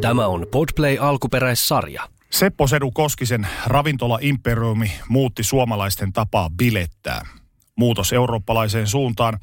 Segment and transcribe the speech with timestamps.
[0.00, 2.08] Tämä on Podplay alkuperäissarja.
[2.30, 7.26] Seppo Sedu Koskisen ravintola Imperiumi muutti suomalaisten tapaa bilettää.
[7.76, 9.38] Muutos eurooppalaiseen suuntaan,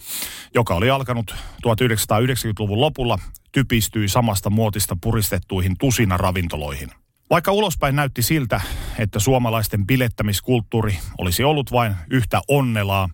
[0.54, 1.36] joka oli alkanut
[1.68, 3.20] 1990-luvun lopulla,
[3.52, 6.92] typistyi samasta muotista puristettuihin tusina ravintoloihin.
[7.30, 8.62] Vaikka ulospäin näytti siltä,
[9.00, 13.10] että suomalaisten bilettämiskulttuuri olisi ollut vain yhtä onnelaa,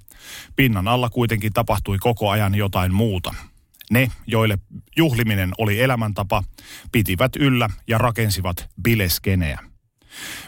[0.55, 3.33] pinnan alla kuitenkin tapahtui koko ajan jotain muuta–
[3.89, 4.59] ne, joille
[4.97, 6.43] juhliminen oli elämäntapa,
[6.91, 9.59] pitivät yllä ja rakensivat bileskeneä.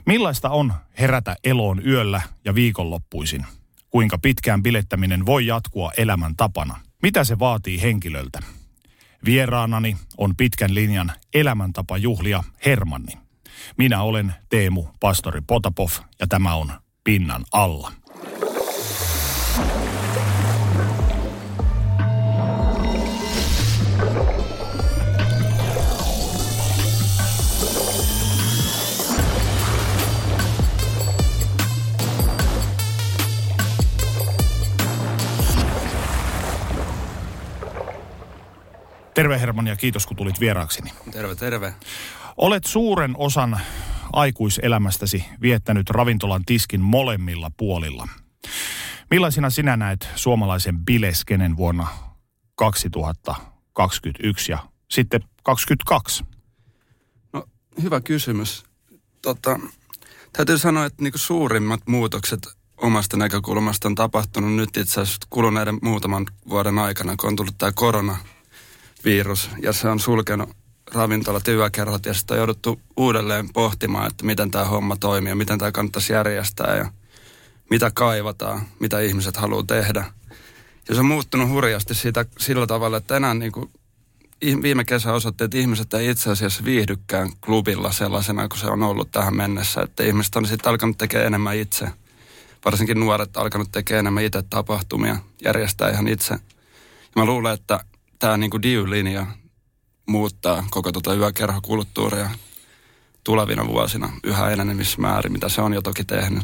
[0.06, 3.46] Millaista on herätä eloon yöllä ja viikonloppuisin?
[3.90, 6.80] Kuinka pitkään bilettäminen voi jatkua elämän tapana?
[7.02, 8.40] Mitä se vaatii henkilöltä?
[9.26, 13.14] Vieraanani on pitkän linjan elämäntapa juhlia Hermanni.
[13.78, 15.90] Minä olen Teemu Pastori Potapov
[16.20, 16.72] ja tämä on
[17.04, 17.92] Pinnan alla.
[39.14, 40.92] Terve Herman ja kiitos kun tulit vieraakseni.
[41.12, 41.74] Terve, terve.
[42.38, 43.60] Olet suuren osan
[44.14, 48.08] aikuiselämästäsi viettänyt ravintolan tiskin molemmilla puolilla.
[49.10, 51.88] Millaisina sinä näet suomalaisen bileskenen vuonna
[52.56, 54.58] 2021 ja
[54.92, 56.24] sitten 2022?
[57.34, 57.46] No,
[57.82, 58.64] hyvä kysymys.
[59.22, 59.60] Tota,
[60.34, 66.26] täytyy sanoa, että niinku suurimmat muutokset omasta näkökulmasta on tapahtunut nyt itse asiassa kuluneiden muutaman
[66.50, 68.18] vuoden aikana, kun on tullut tämä korona–
[69.06, 70.50] virus ja se on sulkenut
[70.94, 75.36] ravintolat ja yökerhot ja sitten on jouduttu uudelleen pohtimaan, että miten tämä homma toimii ja
[75.36, 76.92] miten tämä kannattaisi järjestää ja
[77.70, 80.06] mitä kaivataan, mitä ihmiset haluaa tehdä.
[80.90, 83.70] Ja se on muuttunut hurjasti siitä, sillä tavalla, että enää niin kuin
[84.62, 89.12] viime kesä osoitti, että ihmiset ei itse asiassa viihdykään klubilla sellaisena kuin se on ollut
[89.12, 89.82] tähän mennessä.
[89.82, 91.88] Että ihmiset on sitten alkanut tekemään enemmän itse.
[92.66, 96.34] Varsinkin nuoret alkanut tekemään enemmän itse tapahtumia, järjestää ihan itse.
[96.34, 96.40] Ja
[97.16, 97.80] mä luulen, että
[98.22, 99.26] tämä niin DIY-linja
[100.08, 102.30] muuttaa koko tuota yökerhokulttuuria
[103.24, 106.44] tulevina vuosina yhä enenevissä määrin, mitä se on jo toki tehnyt.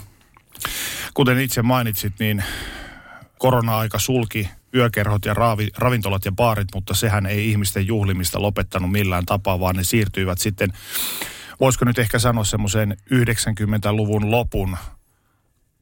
[1.14, 2.44] Kuten itse mainitsit, niin
[3.40, 9.26] korona-aika sulki yökerhot ja raavi, ravintolat ja baarit, mutta sehän ei ihmisten juhlimista lopettanut millään
[9.26, 10.74] tapaa, vaan ne siirtyivät sitten,
[11.60, 14.78] voisiko nyt ehkä sanoa semmoiseen 90-luvun lopun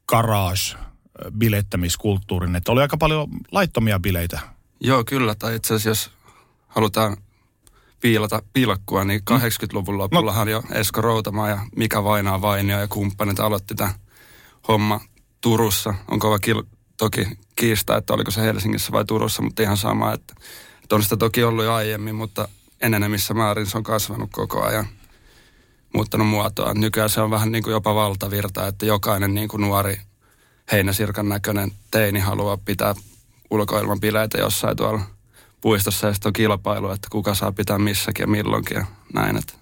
[0.06, 0.78] garage
[1.38, 5.34] bilettämiskulttuurin, että oli aika paljon laittomia bileitä Joo, kyllä.
[5.34, 6.10] Tai itse asiassa jos
[6.68, 7.16] halutaan
[8.00, 9.98] piilata pilkkua, niin 80-luvun mm.
[9.98, 10.50] lopullahan no.
[10.50, 13.94] jo Esko Routama ja Mika Vainaa Vainio ja kumppanit aloitti tämä
[14.68, 15.00] homma
[15.40, 15.94] Turussa.
[16.10, 16.66] On kova kil-
[16.96, 17.26] toki
[17.56, 20.34] kiista, että oliko se Helsingissä vai Turussa, mutta ihan sama, että,
[20.82, 22.48] että on sitä toki ollut jo aiemmin, mutta
[22.80, 24.86] enenemissä määrin se on kasvanut koko ajan
[25.94, 26.74] muuttanut muotoa.
[26.74, 30.00] Nykyään se on vähän niin kuin jopa valtavirta, että jokainen niin kuin nuori
[30.72, 32.94] heinäsirkan näköinen teini haluaa pitää
[33.50, 35.00] ulkoilman bileitä jossain tuolla
[35.60, 39.36] puistossa ja sitten on kilpailu, että kuka saa pitää missäkin ja milloinkin ja näin.
[39.36, 39.52] Että.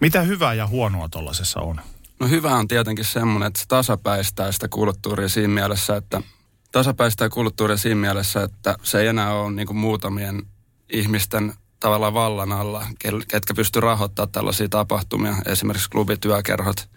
[0.00, 1.80] Mitä hyvää ja huonoa tuollaisessa on?
[2.20, 6.22] No hyvä on tietenkin semmoinen, että se tasapäistää sitä kulttuuria siinä mielessä, että
[6.72, 10.42] tasapäistää kulttuuria siinä mielessä, että se ei enää ole niin muutamien
[10.92, 12.86] ihmisten tavallaan vallan alla,
[13.28, 16.88] ketkä pystyy rahoittamaan tällaisia tapahtumia, esimerkiksi klubityökerhot,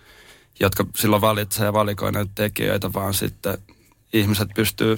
[0.59, 3.57] jotka silloin valitsee ja valikoi näitä tekijöitä, vaan sitten
[4.13, 4.97] ihmiset pystyy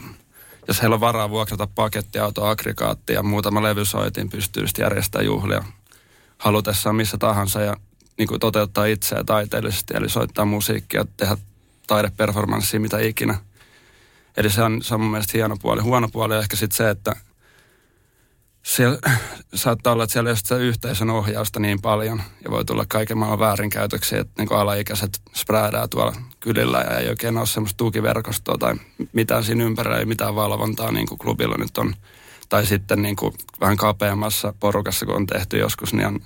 [0.67, 5.63] jos heillä on varaa vuokrata pakettiauto, aggregaatti ja muutama levysoitin, pystyy sitten järjestämään juhlia
[6.37, 7.77] halutessaan missä tahansa ja
[8.17, 11.37] niin kuin toteuttaa itseä taiteellisesti, eli soittaa musiikkia, tehdä
[11.87, 13.37] taideperformanssia, mitä ikinä.
[14.37, 15.81] Eli se on, se on mun mielestä hieno puoli.
[15.81, 17.15] Huono puoli on ehkä sitten se, että
[18.63, 18.99] siellä,
[19.53, 23.17] saattaa olla, että siellä ei ole sitä yhteisön ohjausta niin paljon ja voi tulla kaiken
[23.17, 28.75] maailman väärinkäytöksiä, että niin alaikäiset spräädää tuolla kylillä ja ei oikein ole semmoista tukiverkostoa tai
[29.13, 31.93] mitään siinä ympärillä, ei mitään valvontaa niin kuin klubilla nyt on.
[32.49, 36.19] Tai sitten niin kuin vähän kapeammassa porukassa, kun on tehty joskus, niin on,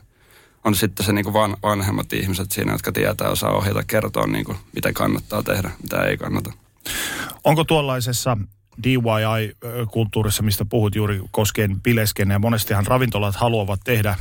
[0.64, 4.46] on sitten se niin kuin van, vanhemmat ihmiset siinä, jotka tietää osaa ohjata, kertoa niin
[4.46, 6.54] kuin, miten kannattaa tehdä, mitä ei kannata.
[7.44, 8.38] Onko tuollaisessa
[8.84, 12.42] DIY-kulttuurissa, mistä puhut juuri koskien pileskeneen.
[12.42, 14.16] Monestihan ravintolat haluavat tehdä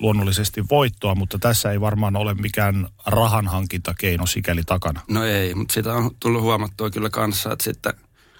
[0.00, 5.00] luonnollisesti voittoa, mutta tässä ei varmaan ole mikään rahanhankintakeino sikäli takana.
[5.08, 7.92] No ei, mutta sitä on tullut huomattua kyllä kanssa, että sitten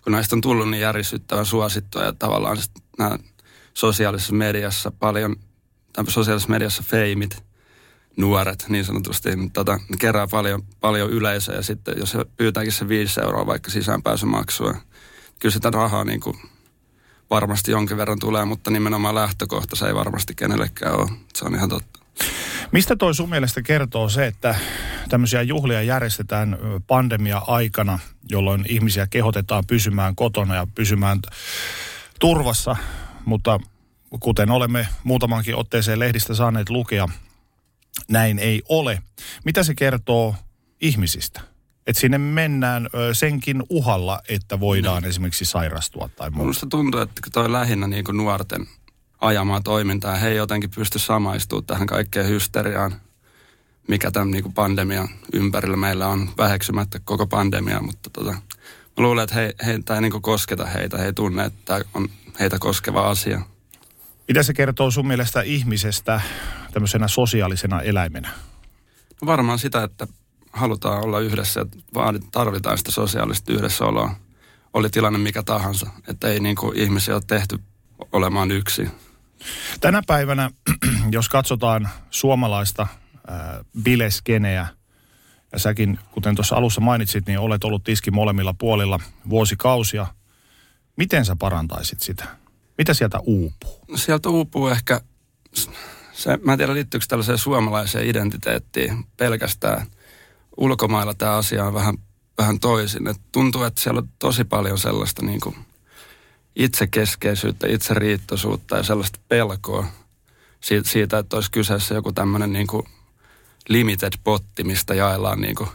[0.05, 2.59] kun näistä on tullut niin järisyttävän suosittua ja tavallaan
[2.99, 3.19] nämä
[3.75, 5.37] sosiaalisessa mediassa paljon,
[5.93, 7.45] tai sosiaalisessa mediassa feimit,
[8.17, 12.73] nuoret niin sanotusti, niin tota, ne kerää paljon, paljon yleisöä ja sitten jos he pyytääkin
[12.73, 14.75] se 5 euroa vaikka sisäänpääsymaksua,
[15.39, 16.37] kyllä sitä rahaa niin kuin
[17.31, 21.11] varmasti jonkin verran tulee, mutta nimenomaan lähtökohta se ei varmasti kenellekään ole.
[21.35, 22.01] Se on ihan totta.
[22.73, 24.55] Mistä toi sun mielestä kertoo se, että
[25.09, 27.99] tämmöisiä juhlia järjestetään pandemia-aikana,
[28.31, 31.19] jolloin ihmisiä kehotetaan pysymään kotona ja pysymään
[32.21, 32.77] turvassa,
[33.25, 33.61] mutta
[34.21, 37.09] kuten olemme muutamankin otteeseen lehdistä saaneet lukea,
[38.09, 39.03] näin ei ole.
[39.45, 40.35] Mitä se kertoo
[40.81, 41.41] ihmisistä?
[41.87, 45.09] Että sinne mennään senkin uhalla, että voidaan no.
[45.09, 46.43] esimerkiksi sairastua tai muuta.
[46.43, 48.67] Minusta tuntuu, että toi lähinnä niin kuin nuorten
[49.21, 50.17] ajamaa toimintaa.
[50.17, 53.01] He ei jotenkin pysty samaistumaan tähän kaikkeen hysteriaan,
[53.89, 58.41] mikä tämän niin kuin pandemian ympärillä meillä on väheksymättä koko pandemia, mutta tota, mä
[58.97, 60.99] luulen, että he, he, tämä ei niin kuin kosketa heitä.
[60.99, 62.09] He ei tunne, että tämä on
[62.41, 63.41] heitä koskeva asia.
[64.29, 66.21] Mitä se kertoo sun mielestä ihmisestä
[66.73, 68.29] tämmöisenä sosiaalisena eläimenä?
[69.23, 70.07] No varmaan sitä, että
[70.53, 71.67] halutaan olla yhdessä ja
[72.33, 74.15] tarvitaan sitä sosiaalista yhdessäoloa.
[74.75, 77.59] Oli tilanne mikä tahansa, että ei niin kuin ihmisiä ole tehty
[78.13, 78.89] olemaan yksi.
[79.81, 80.51] Tänä päivänä,
[81.11, 83.39] jos katsotaan suomalaista äh,
[83.83, 84.67] bileskeneä,
[85.53, 90.07] ja säkin, kuten tuossa alussa mainitsit, niin olet ollut tiski molemmilla puolilla vuosikausia.
[90.97, 92.25] Miten sä parantaisit sitä?
[92.79, 93.81] Mitä sieltä uupuu?
[93.95, 95.01] Sieltä uupuu ehkä,
[96.13, 99.87] se, mä en tiedä liittyykö tällaiseen suomalaiseen identiteettiin pelkästään.
[100.61, 101.95] Ulkomailla tämä asia on vähän,
[102.39, 103.09] vähän toisin.
[103.09, 105.57] Et tuntuu, että siellä on tosi paljon sellaista niin kuin
[106.57, 109.87] itsekeskeisyyttä, itseriittoisuutta ja sellaista pelkoa
[110.85, 112.87] siitä, että olisi kyseessä joku tämmöinen niin kuin
[113.69, 115.71] limited potti, mistä jaellaan niin kuin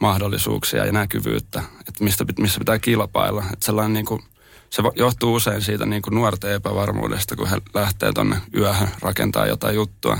[0.00, 3.44] mahdollisuuksia ja näkyvyyttä, että mistä, missä pitää kilpailla.
[3.52, 4.22] Että sellainen niin kuin,
[4.70, 9.74] se johtuu usein siitä niin kuin nuorten epävarmuudesta, kun he lähtee tuonne yöhön rakentaa jotain
[9.74, 10.18] juttua.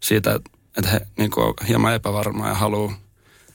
[0.00, 0.34] Siitä,
[0.76, 3.03] että he niin kuin on hieman epävarmaa ja haluaa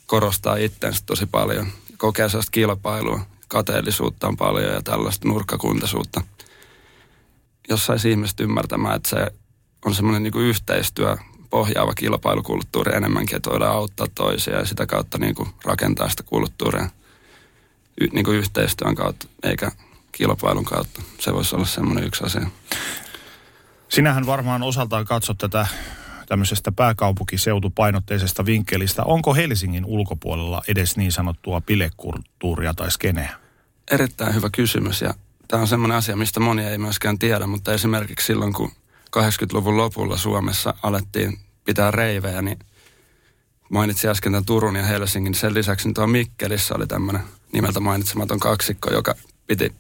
[0.10, 1.68] korostaa itsensä tosi paljon.
[1.98, 6.22] Kokee sellaista kilpailua kateellisuutta on paljon ja tällaista nurkkakuntaisuutta.
[7.70, 9.28] Jos saisi ihmiset ymmärtämään, että se
[9.86, 11.18] on semmoinen niin yhteistyö
[11.50, 16.90] pohjaava kilpailukulttuuri enemmänkin, että voidaan auttaa toisia ja sitä kautta niin kuin rakentaa sitä kulttuuria
[18.02, 19.72] y, niin kuin yhteistyön kautta, eikä
[20.12, 21.02] kilpailun kautta.
[21.20, 22.48] Se voisi olla semmoinen yksi asia.
[23.90, 25.68] Sinähän varmaan osaltaan katsot tätä
[26.30, 29.04] tämmöisestä pääkaupunkiseutupainotteisesta vinkkelistä.
[29.04, 33.36] Onko Helsingin ulkopuolella edes niin sanottua pilekulttuuria tai skeneä?
[33.92, 35.14] Erittäin hyvä kysymys ja
[35.48, 38.72] tämä on semmoinen asia, mistä moni ei myöskään tiedä, mutta esimerkiksi silloin, kun
[39.18, 42.60] 80-luvun lopulla Suomessa alettiin pitää reivejä, niin
[43.70, 45.36] mainitsin äsken tämän Turun ja Helsingin.
[45.36, 47.22] Sen lisäksi niin tuo Mikkelissä oli tämmöinen
[47.54, 49.16] nimeltä mainitsematon kaksikko, joka
[49.48, 49.74] piti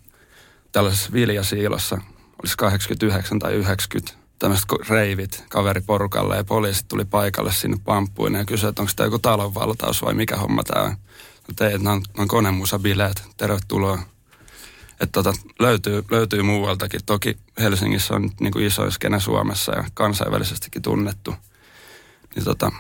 [0.71, 2.01] tällaisessa viljasiilossa,
[2.43, 8.69] olisi 89 tai 90 tämmöiset reivit kaveriporukalle ja poliisit tuli paikalle sinne pamppuin ja kysyi,
[8.69, 10.95] että onko tämä joku talonvaltaus vai mikä homma tämä on.
[11.56, 14.00] Teet, nämä on, on konemusabileet, tervetuloa.
[14.91, 17.00] Että tota, löytyy, löytyy muualtakin.
[17.06, 21.35] Toki Helsingissä on niin kuin iso skene Suomessa ja kansainvälisestikin tunnettu.
[22.35, 22.71] Niin tota,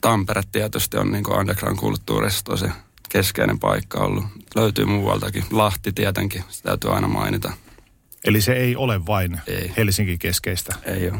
[0.00, 2.66] Tampere tietysti on niin underground-kulttuurissa tosi
[3.08, 4.24] keskeinen paikka ollut.
[4.54, 5.44] Löytyy muualtakin.
[5.50, 7.52] Lahti tietenkin, sitä täytyy aina mainita.
[8.24, 9.72] Eli se ei ole vain ei.
[9.76, 10.74] Helsinki-keskeistä.
[10.84, 11.18] Ei ole.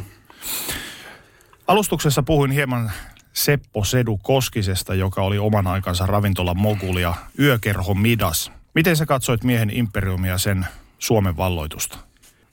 [1.66, 2.92] Alustuksessa puhuin hieman
[3.32, 8.52] Seppo Sedu Koskisesta, joka oli oman aikansa ravintola mogul ja yökerho Midas.
[8.74, 10.66] Miten sä katsoit miehen imperiumia sen
[10.98, 11.98] Suomen valloitusta?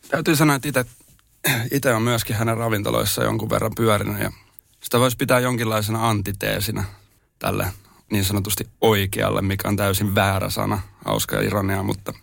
[0.09, 0.85] Täytyy sanoa, että
[1.71, 4.31] itse on myöskin hänen ravintoloissa jonkun verran pyörinyt ja
[4.83, 6.83] sitä voisi pitää jonkinlaisena antiteesina
[7.39, 7.67] tälle
[8.11, 12.13] niin sanotusti oikealle, mikä on täysin väärä sana, hauska ja ironia, mutta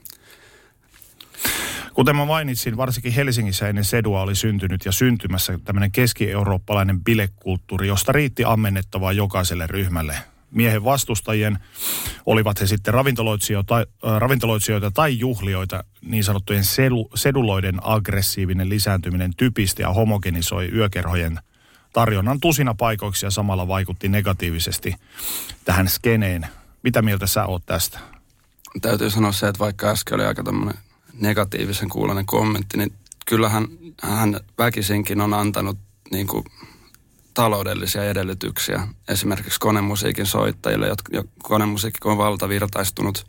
[1.98, 8.12] Kuten mä mainitsin, varsinkin Helsingissä ennen Sedua oli syntynyt ja syntymässä tämmöinen keski-eurooppalainen bilekulttuuri, josta
[8.12, 10.16] riitti ammennettavaa jokaiselle ryhmälle.
[10.50, 11.58] Miehen vastustajien,
[12.26, 13.84] olivat he sitten ravintoloitsijoita, äh,
[14.18, 21.38] ravintoloitsijoita tai juhlioita, niin sanottujen selu, seduloiden aggressiivinen lisääntyminen typisti ja homogenisoi yökerhojen
[21.92, 24.94] tarjonnan tusina paikoiksi ja samalla vaikutti negatiivisesti
[25.64, 26.46] tähän skeneen.
[26.82, 27.98] Mitä mieltä sä oot tästä?
[28.82, 30.87] Täytyy sanoa se, että vaikka äsken oli aika tämmöinen
[31.18, 32.92] negatiivisen kuulonen kommentti, niin
[33.26, 33.68] kyllähän
[34.02, 35.78] hän väkisinkin on antanut
[36.10, 36.44] niin kuin
[37.34, 43.26] taloudellisia edellytyksiä esimerkiksi konemusiikin soittajille, jotka konemusiikki on valtavirtaistunut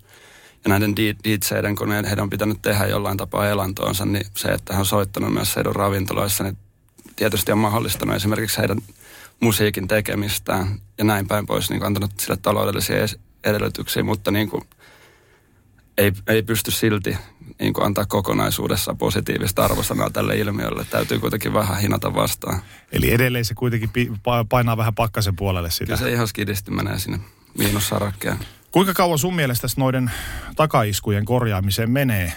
[0.63, 4.79] ja näiden DJiden, kun heidän on pitänyt tehdä jollain tapaa elantoonsa, niin se, että hän
[4.79, 6.57] on soittanut myös Sedun ravintoloissa, niin
[7.15, 8.81] tietysti on mahdollistanut esimerkiksi heidän
[9.39, 12.97] musiikin tekemistään ja näin päin pois, niin antanut sille taloudellisia
[13.43, 14.63] edellytyksiä, mutta niin kuin
[15.97, 17.17] ei, ei pysty silti
[17.59, 20.85] niin kuin antaa kokonaisuudessa positiivista arvosanaa tälle ilmiölle.
[20.89, 22.61] Täytyy kuitenkin vähän hinata vastaan.
[22.91, 23.89] Eli edelleen se kuitenkin
[24.49, 25.85] painaa vähän pakkasen puolelle sitä.
[25.85, 27.19] Kyllä se ihan skidisti menee sinne
[27.57, 28.37] miinussarakkeen.
[28.71, 30.11] Kuinka kauan sun mielestä noiden
[30.55, 32.33] takaiskujen korjaamiseen menee?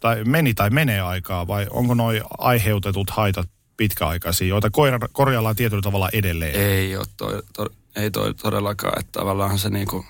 [0.00, 4.70] Tai meni tai menee aikaa vai onko noin aiheutetut haitat pitkäaikaisia, joita
[5.12, 6.54] korjaillaan tietyllä tavalla edelleen?
[6.54, 10.06] Ei ole toi, to, ei toi todellakaan, että tavallaan se niinku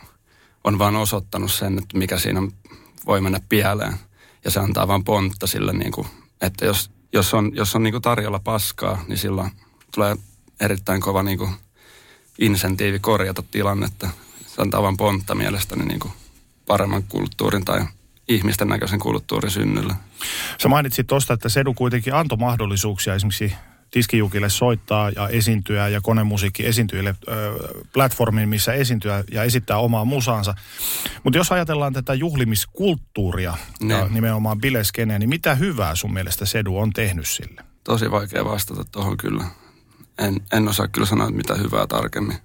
[0.64, 2.40] on vaan osoittanut sen, että mikä siinä
[3.06, 3.94] voi mennä pieleen.
[4.44, 6.06] Ja se antaa vaan pontta sille, niinku,
[6.40, 9.50] että jos, jos on, jos on niinku tarjolla paskaa, niin silloin
[9.94, 10.16] tulee
[10.60, 11.48] erittäin kova niinku
[12.38, 14.08] insentiivi korjata tilannetta.
[14.46, 16.10] Se antaa vaan pontta mielestäni niinku
[16.66, 17.84] paremman kulttuurin tai
[18.28, 19.94] ihmisten näköisen kulttuurin synnylle.
[20.62, 23.54] Sä mainitsit tuosta, että Sedu kuitenkin antoi mahdollisuuksia esimerkiksi
[23.92, 27.14] Tiskijukille soittaa ja esiintyä ja konemusiikki esiintyjille
[27.92, 30.54] platformin, missä esiintyä ja esittää omaa musaansa.
[31.24, 33.94] Mutta jos ajatellaan tätä juhlimiskulttuuria ne.
[33.94, 34.14] ja niin.
[34.14, 37.64] nimenomaan bileskeneä, niin mitä hyvää sun mielestä Sedu on tehnyt sille?
[37.84, 39.44] Tosi vaikea vastata tuohon kyllä.
[40.18, 42.38] En, en osaa kyllä sanoa, mitä hyvää tarkemmin.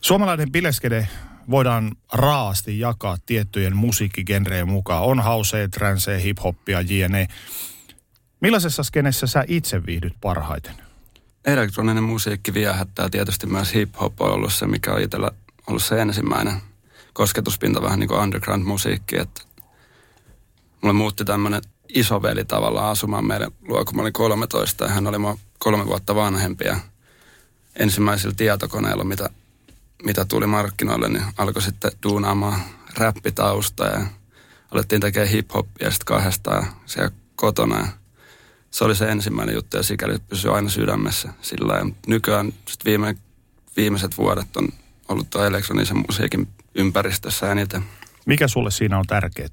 [0.00, 1.08] Suomalainen bileskene
[1.50, 5.02] voidaan raasti jakaa tiettyjen musiikkigenreen mukaan.
[5.02, 7.28] On house, trance, hip-hoppia, jne.
[8.42, 10.74] Millaisessa skenessä sä itse viihdyt parhaiten?
[11.44, 13.08] Elektroninen musiikki viehättää.
[13.08, 15.30] Tietysti myös hip-hop on ollut se, mikä on itsellä
[15.66, 16.54] ollut se ensimmäinen
[17.12, 19.18] kosketuspinta vähän niin kuin underground-musiikki.
[19.18, 19.42] Että
[20.80, 21.62] mulle muutti tämmöinen
[21.94, 26.14] isoveli tavallaan asumaan meidän luo, kun mä olin 13 ja hän oli mua kolme vuotta
[26.14, 26.64] vanhempi.
[26.64, 26.76] Ja
[27.76, 29.28] ensimmäisillä tietokoneilla, mitä
[30.04, 32.60] mitä tuli markkinoille, niin alkoi sitten duunaamaan
[32.96, 34.06] räppitausta ja
[34.70, 37.78] alettiin tekemään hip-hoppia sitten kahdestaan siellä kotona.
[37.78, 38.01] Ja
[38.72, 43.16] se oli se ensimmäinen juttu ja sikäli pysyi aina sydämessä sillä ja Nykyään sit viime,
[43.76, 44.68] viimeiset vuodet on
[45.08, 47.84] ollut tuo elektronisen musiikin ympäristössä eniten.
[48.26, 49.48] Mikä sulle siinä on tärkeää?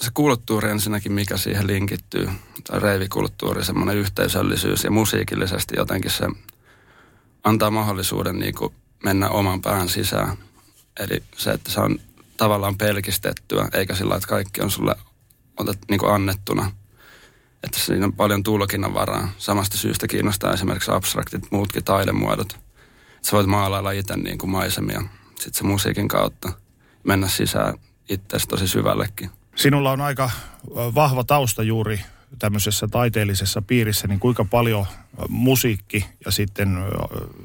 [0.00, 2.28] Se kulttuuri ensinnäkin, mikä siihen linkittyy,
[2.64, 6.26] tai reivikulttuuri, semmoinen yhteisöllisyys ja musiikillisesti jotenkin se
[7.44, 8.74] antaa mahdollisuuden niin kuin
[9.04, 10.36] mennä oman pään sisään.
[11.00, 11.98] Eli se, että se on
[12.36, 14.94] tavallaan pelkistettyä, eikä sillä että kaikki on sulle
[15.56, 16.72] otet, niin kuin annettuna.
[17.62, 19.28] Että siinä on paljon tulkinnan varaa.
[19.38, 22.60] Samasta syystä kiinnostaa esimerkiksi abstraktit muutkin taidemuodot.
[23.22, 25.02] Sä voit maalailla itse niin kuin maisemia
[25.40, 26.52] sitten se musiikin kautta
[27.04, 27.74] mennä sisään
[28.08, 29.30] itsestä tosi syvällekin.
[29.56, 30.30] Sinulla on aika
[30.74, 32.00] vahva tausta juuri
[32.38, 34.86] tämmöisessä taiteellisessa piirissä, niin kuinka paljon
[35.28, 36.78] musiikki ja sitten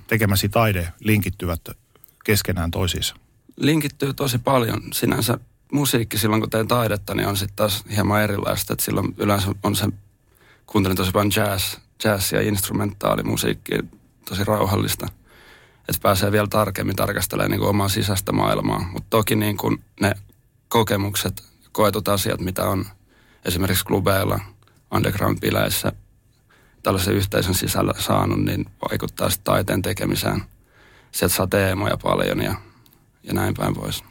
[0.07, 1.61] tekemäsi taide linkittyvät
[2.25, 3.15] keskenään toisiinsa?
[3.57, 4.81] Linkittyy tosi paljon.
[4.93, 5.39] Sinänsä
[5.71, 8.73] musiikki silloin, kun teen taidetta, niin on sitten taas hieman erilaista.
[8.73, 9.87] Että silloin yleensä on se,
[10.67, 13.73] kuuntelin tosi paljon jazz, jazz ja instrumentaalimusiikki,
[14.29, 15.07] tosi rauhallista.
[15.79, 18.89] Että pääsee vielä tarkemmin tarkastelemaan niin kuin omaa sisäistä maailmaa.
[18.91, 20.11] Mutta toki niin kuin ne
[20.67, 22.85] kokemukset, koetut asiat, mitä on
[23.45, 24.39] esimerkiksi klubeilla–
[24.95, 25.91] underground-bileissä
[26.83, 30.43] tällaisen yhteisön sisällä saanut, niin vaikuttaa sitten taiteen tekemiseen.
[31.11, 32.55] Sieltä saa teemoja paljon ja,
[33.23, 34.03] ja näin päin pois.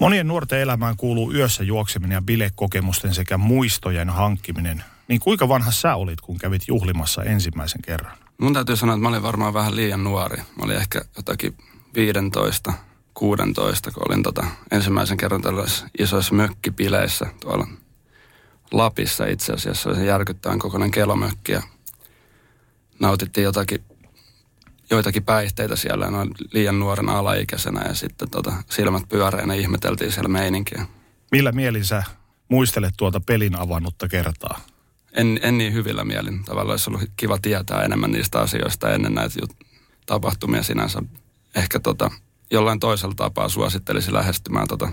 [0.00, 4.84] Monien nuorten elämään kuuluu yössä juokseminen ja bilekokemusten sekä muistojen hankkiminen.
[5.08, 8.16] Niin kuinka vanha sä olit, kun kävit juhlimassa ensimmäisen kerran?
[8.38, 10.36] Mun täytyy sanoa, että mä olin varmaan vähän liian nuori.
[10.36, 11.56] Mä olin ehkä jotakin
[11.94, 12.72] 15,
[13.14, 17.66] 16, kun olin tota ensimmäisen kerran tällaisissa isoissa mökkipileissä tuolla
[18.72, 19.94] Lapissa itse asiassa.
[19.94, 21.62] Se järkyttävän kokoinen kelomökki ja
[23.00, 23.84] nautittiin jotakin,
[24.90, 30.86] joitakin päihteitä siellä noin liian nuorena alaikäisenä ja sitten tota, silmät pyöreänä ihmeteltiin siellä meininkiä.
[31.32, 32.02] Millä mielin sä
[32.48, 34.60] muistelet tuota pelin avannutta kertaa?
[35.16, 36.44] En, en niin hyvillä mielin.
[36.44, 39.66] Tavallaan olisi ollut kiva tietää enemmän niistä asioista ennen näitä jut-
[40.06, 41.02] tapahtumia sinänsä.
[41.54, 42.10] Ehkä tota,
[42.50, 44.88] jollain toisella tapaa suosittelisi lähestymään tota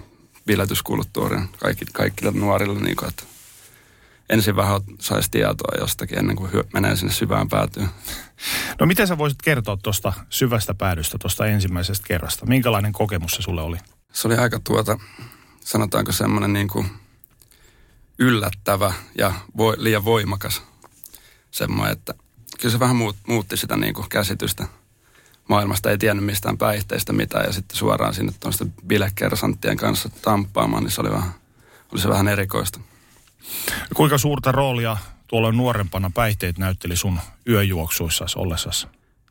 [0.45, 2.79] biletyskulttuuria kaikki, kaikille nuorille.
[2.79, 3.23] Niin kuin, että
[4.29, 7.89] ensin vähän saisi tietoa jostakin ennen kuin hyö, menee sinne syvään päätyyn.
[8.79, 12.45] No miten sä voisit kertoa tuosta syvästä päädystä, tuosta ensimmäisestä kerrasta?
[12.45, 13.77] Minkälainen kokemus se sulle oli?
[14.13, 14.99] Se oli aika tuota,
[15.59, 16.89] sanotaanko semmoinen niin kuin
[18.20, 20.62] yllättävä ja vo, liian voimakas
[21.51, 22.13] semmoinen, että
[22.60, 24.67] kyllä se vähän muut, muutti sitä niin kuin käsitystä
[25.50, 25.91] maailmasta.
[25.91, 31.01] Ei tiennyt mistään päihteistä mitään ja sitten suoraan sinne tuosta bilekersanttien kanssa tamppaamaan, niin se
[31.01, 31.32] oli, vähän,
[31.91, 32.79] oli se vähän erikoista.
[33.96, 38.88] Kuinka suurta roolia tuolla nuorempana päihteet näytteli sun yöjuoksuissa ollessasi?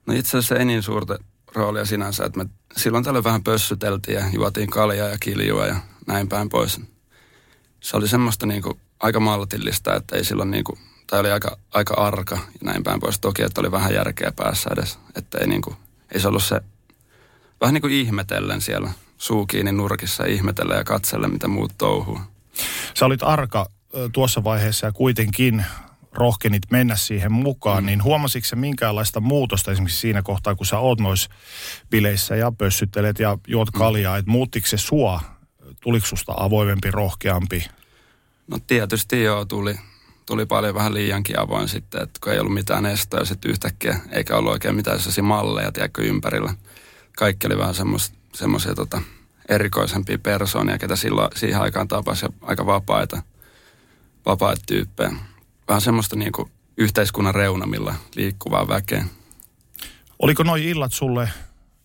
[0.07, 1.19] No itse asiassa ei niin suurta
[1.55, 2.47] roolia sinänsä, että me
[2.77, 6.81] silloin tällöin vähän pössyteltiin ja juotiin kaljaa ja kiljua ja näin päin pois.
[7.83, 12.35] Se oli semmoista niinku aika maltillista, että ei silloin niinku tai oli aika, aika arka
[12.35, 13.21] ja näin päin pois.
[13.21, 15.77] Toki, että oli vähän järkeä päässä edes, että ei, niin kuin,
[16.15, 16.61] ei se ollut se,
[17.61, 22.21] vähän niin kuin ihmetellen siellä suu kiinni nurkissa ihmetellen ja katsellen, mitä muut touhuu.
[22.95, 23.71] Sä olit arka
[24.13, 25.65] tuossa vaiheessa ja kuitenkin
[26.13, 27.87] rohkenit mennä siihen mukaan, mm.
[27.87, 31.31] niin huomasitko se minkäänlaista muutosta esimerkiksi siinä kohtaa, kun sä oot noissa
[31.91, 33.79] bileissä ja pössyttelet ja juot mm.
[33.79, 34.19] kaljaa, mm.
[34.19, 35.21] että muuttiko se sua?
[35.83, 37.67] Tuliko susta avoimempi, rohkeampi?
[38.47, 39.75] No tietysti joo, tuli,
[40.27, 44.37] tuli paljon vähän liiankin avoin sitten, että kun ei ollut mitään estoja sitten yhtäkkiä, eikä
[44.37, 46.55] ollut oikein mitään sellaisia malleja, tiedätkö, ympärillä.
[47.17, 47.75] Kaikki oli vähän
[48.35, 49.03] semmoisia tota,
[49.49, 53.23] erikoisempia persoonia, ketä silloin, siihen aikaan tapasi aika vapaita,
[54.27, 55.13] vapaita tyyppejä
[55.69, 59.05] vähän semmoista niin kuin yhteiskunnan reunamilla liikkuvaa väkeä.
[60.19, 61.29] Oliko noin illat sulle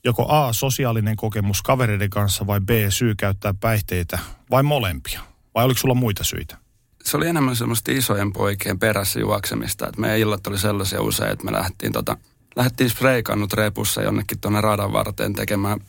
[0.04, 4.20] joko A, sosiaalinen kokemus kavereiden kanssa vai B, syy käyttää päihteitä
[4.52, 5.22] vai molempia?
[5.56, 6.58] Vai oliko sulla muita syitä?
[7.04, 9.88] Se oli enemmän semmoista isojen poikien perässä juoksemista.
[9.88, 12.18] Että meidän illat oli sellaisia usein, että me lähdettiin, tota,
[12.56, 15.80] lähdettiin spreikannut repussa jonnekin tuonne radan varteen tekemään,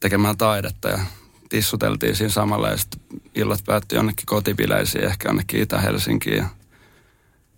[0.00, 0.98] tekemään taidetta ja
[1.48, 3.00] tissuteltiin siinä samalla ja sitten
[3.34, 6.46] illat päättyi jonnekin kotipileisiin, ehkä jonnekin Itä-Helsinkiin ja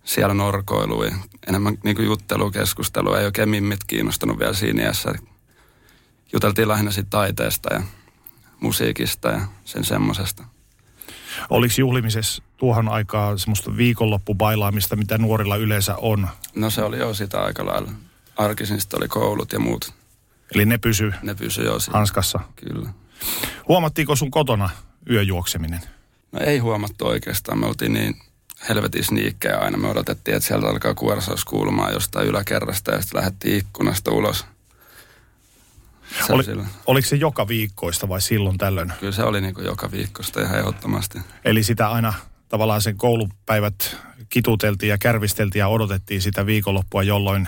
[0.03, 1.05] siellä norkoilua
[1.47, 3.19] enemmän niin kuin juttelua, keskustelua.
[3.19, 5.13] Ei oikein mimmit kiinnostanut vielä siinä iässä.
[6.33, 7.81] Juteltiin lähinnä siitä taiteesta ja
[8.59, 10.43] musiikista ja sen semmoisesta.
[11.49, 16.27] Oliko juhlimisessa tuohon aikaa semmoista viikonloppubailaamista, mitä nuorilla yleensä on?
[16.55, 17.91] No se oli jo sitä aika lailla.
[18.37, 19.93] Arkisin sitten oli koulut ja muut.
[20.55, 22.39] Eli ne pysy, ne pysy jo hanskassa?
[22.55, 22.89] Kyllä.
[23.67, 24.69] Huomattiinko sun kotona
[25.09, 25.81] yöjuokseminen?
[26.31, 27.59] No ei huomattu oikeastaan.
[27.59, 28.15] Me oltiin niin
[28.69, 29.77] helvetin sniikkejä aina.
[29.77, 34.45] Me odotettiin, että sieltä alkaa kuorsaus kuulumaan jostain yläkerrasta ja sitten lähdettiin ikkunasta ulos.
[36.27, 36.43] Se oli,
[36.85, 38.93] oliko se joka viikkoista vai silloin tällöin?
[38.99, 41.19] Kyllä se oli niin kuin joka viikkoista ihan ehdottomasti.
[41.45, 42.13] Eli sitä aina
[42.49, 43.97] tavallaan sen koulupäivät
[44.29, 47.47] kituteltiin ja kärvisteltiin ja odotettiin sitä viikonloppua, jolloin...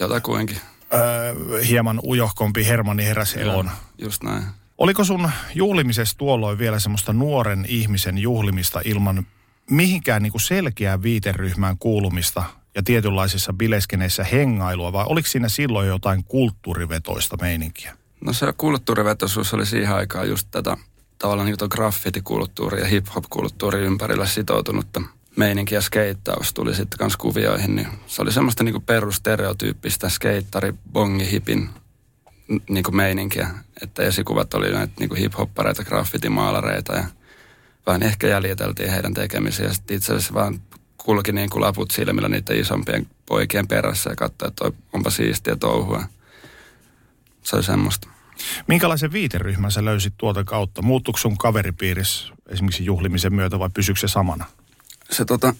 [0.00, 0.56] Jotakuinkin.
[0.94, 3.70] Öö, hieman ujohkompi Hermanni heräsi eloon.
[3.98, 4.44] Just näin.
[4.78, 9.26] Oliko sun juhlimisessa tuolloin vielä semmoista nuoren ihmisen juhlimista ilman
[9.70, 16.24] mihinkään niin kuin selkeään viiteryhmään kuulumista ja tietynlaisissa bileskeneissä hengailua, vai oliko siinä silloin jotain
[16.24, 17.96] kulttuurivetoista meininkiä?
[18.20, 20.76] No se kulttuurivetoisuus oli siihen aikaan just tätä
[21.18, 25.02] tavallaan niin graffitikulttuuri ja hip-hop-kulttuuri ympärillä sitoutunutta
[25.36, 31.68] meininkiä skeittaus tuli sitten kanssa kuvioihin, niin se oli semmoista niin perustereotyyppistä skeittari, bongi, hipin
[32.68, 33.50] niin meininkiä.
[33.82, 37.04] Että esikuvat oli näitä niin hip-hoppareita, graffitimaalareita ja
[37.86, 39.66] vähän ehkä jäljiteltiin heidän tekemisiä.
[39.66, 40.60] Ja sitten itse asiassa vaan
[41.04, 46.04] kulki niin kuin laput silmillä niiden isompien poikien perässä ja katsoi, että onpa siistiä touhua.
[47.42, 48.08] Se oli semmoista.
[48.66, 50.82] Minkälaisen viiteryhmän sä löysit tuota kautta?
[50.82, 54.44] Muuttuiko sun kaveripiirissä esimerkiksi juhlimisen myötä vai pysyykö se samana?
[55.10, 55.54] Se, tota,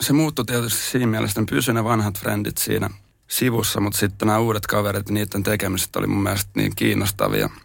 [0.00, 2.90] se muuttui tietysti siinä mielessä, että pysyi ne vanhat frendit siinä
[3.28, 7.50] sivussa, mutta sitten nämä uudet kaverit, niiden tekemiset oli mun mielestä niin kiinnostavia–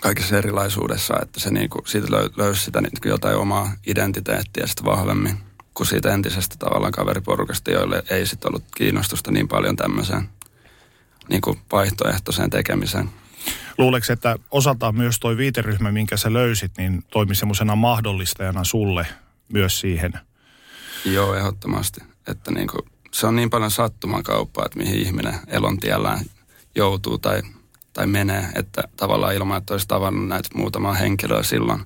[0.00, 5.38] kaikessa erilaisuudessa, että se niinku, siitä löy, löysi sitä niinku jotain omaa identiteettiä sitten vahvemmin
[5.80, 10.28] kuin siitä entisestä tavallaan kaveriporukasta, joille ei sitten ollut kiinnostusta niin paljon tämmöiseen
[11.28, 13.10] niinku vaihtoehtoiseen tekemiseen.
[13.78, 19.06] Luuleeko, että osaltaan myös toi viiteryhmä, minkä sä löysit, niin toimi semmoisena mahdollistajana sulle
[19.52, 20.12] myös siihen?
[21.04, 22.00] Joo, ehdottomasti.
[22.26, 22.78] Että niinku,
[23.12, 26.20] se on niin paljon sattuman kauppaa, että mihin ihminen elontiellään
[26.74, 27.42] joutuu tai
[27.92, 31.82] tai menee, että tavallaan ilman, että olisi tavannut näitä muutamaa henkilöä silloin,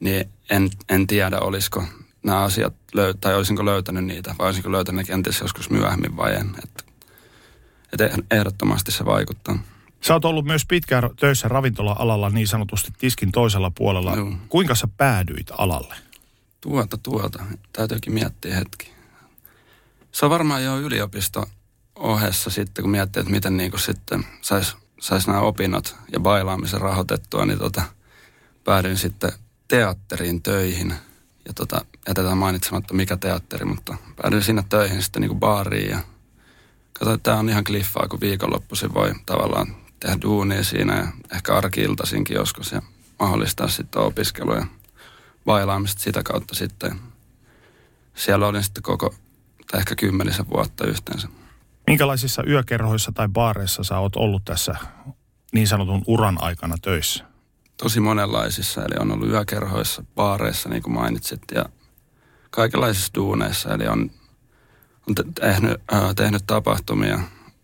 [0.00, 1.84] niin en, en tiedä, olisiko
[2.26, 6.34] nämä asiat, löy- tai olisinko löytänyt niitä, vai olisinko löytänyt ne kenties joskus myöhemmin vai
[6.34, 6.54] en.
[6.64, 6.84] Että,
[7.92, 9.58] että ehdottomasti se vaikuttaa.
[10.00, 14.16] Sä oot ollut myös pitkään töissä ravintola-alalla niin sanotusti tiskin toisella puolella.
[14.16, 14.32] Joo.
[14.48, 15.94] Kuinka sä päädyit alalle?
[16.60, 17.44] Tuota, tuota.
[17.72, 18.90] Täytyykin miettiä hetki.
[20.12, 21.46] Se on varmaan jo yliopisto
[21.94, 27.46] ohessa sitten, kun miettii, että miten niin sitten saisi saisi nämä opinnot ja bailaamisen rahoitettua,
[27.46, 27.82] niin tota,
[28.64, 29.32] päädyin sitten
[29.68, 30.94] teatteriin töihin.
[31.46, 35.98] Ja tota, jätetään mainitsematta mikä teatteri, mutta päädyin sinne töihin sitten niin kuin baariin ja
[36.92, 41.56] katsoin, että tämä on ihan kliffaa, kun viikonloppuisin voi tavallaan tehdä duunia siinä ja ehkä
[41.56, 42.82] arkiiltaisinkin joskus ja
[43.18, 44.66] mahdollistaa sitten opiskelua ja
[45.44, 47.00] bailaamista sitä kautta sitten.
[48.14, 49.14] Siellä olin sitten koko,
[49.70, 51.28] tai ehkä kymmenisen vuotta yhteensä.
[51.86, 54.74] Minkälaisissa yökerhoissa tai baareissa sä oot ollut tässä
[55.52, 57.24] niin sanotun uran aikana töissä?
[57.76, 61.64] Tosi monenlaisissa, eli on ollut yökerhoissa, baareissa, niin kuin mainitsit, ja
[62.50, 64.10] kaikenlaisissa duuneissa, eli on,
[65.08, 67.20] on tehnyt, äh, tehnyt tapahtumia,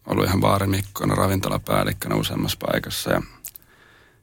[0.07, 3.23] ollut ihan baarimikkona, ravintolapäällikkönä useammassa paikassa, ja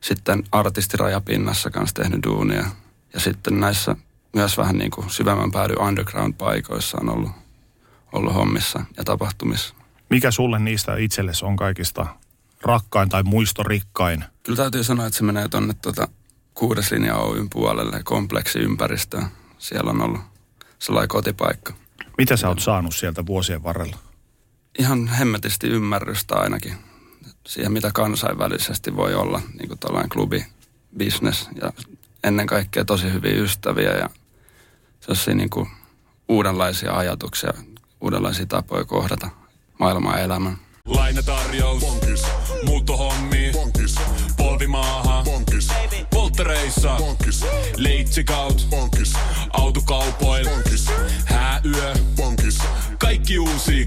[0.01, 2.65] sitten artistirajapinnassa kanssa tehnyt duunia,
[3.13, 3.95] ja sitten näissä
[4.33, 7.31] myös vähän niin kuin syvemmän päädy underground-paikoissa on ollut,
[8.11, 9.75] ollut hommissa ja tapahtumissa.
[10.09, 12.05] Mikä sulle niistä itsellesi on kaikista
[12.63, 14.23] rakkain tai muistorikkain?
[14.43, 16.07] Kyllä täytyy sanoa, että se menee tuonne tuota
[16.53, 19.25] kuudes linja Oyn puolelle, kompleksiympäristöön.
[19.57, 20.21] Siellä on ollut
[20.79, 21.73] sellainen kotipaikka.
[22.17, 23.97] Mitä sä oot saanut sieltä vuosien varrella?
[24.79, 26.73] Ihan hemmetisti ymmärrystä ainakin
[27.47, 30.45] siihen, mitä kansainvälisesti voi olla, niin kuin tällainen klubi,
[30.97, 31.73] business ja
[32.23, 34.09] ennen kaikkea tosi hyviä ystäviä ja
[34.99, 35.69] sellaisia niin kuin
[36.27, 37.53] uudenlaisia ajatuksia,
[38.01, 39.29] uudenlaisia tapoja kohdata
[39.79, 40.57] maailmaa ja elämän.
[40.85, 41.79] Lainatarjous.
[41.79, 42.38] Bonkis.
[42.65, 43.51] Muuttohommi.
[43.53, 43.95] Bonkis.
[44.37, 45.23] Polvimaaha.
[45.23, 45.67] Bonkis.
[46.09, 46.95] Polttereissa.
[46.97, 47.45] Bonkis.
[47.77, 48.67] Leitsikaut.
[48.69, 49.13] Bonkis.
[49.53, 50.49] Autokaupoil.
[50.49, 50.85] Bonkis.
[51.25, 51.93] Hääyö.
[52.15, 52.57] Bonkis.
[52.97, 53.85] Kaikki uusi.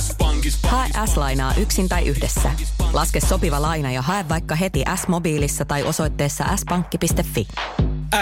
[0.00, 0.58] S-pankis.
[0.62, 2.50] Hae S-lainaa yksin tai yhdessä.
[2.92, 7.46] Laske sopiva laina ja hae vaikka heti S-mobiilissa tai osoitteessa s-pankki.fi.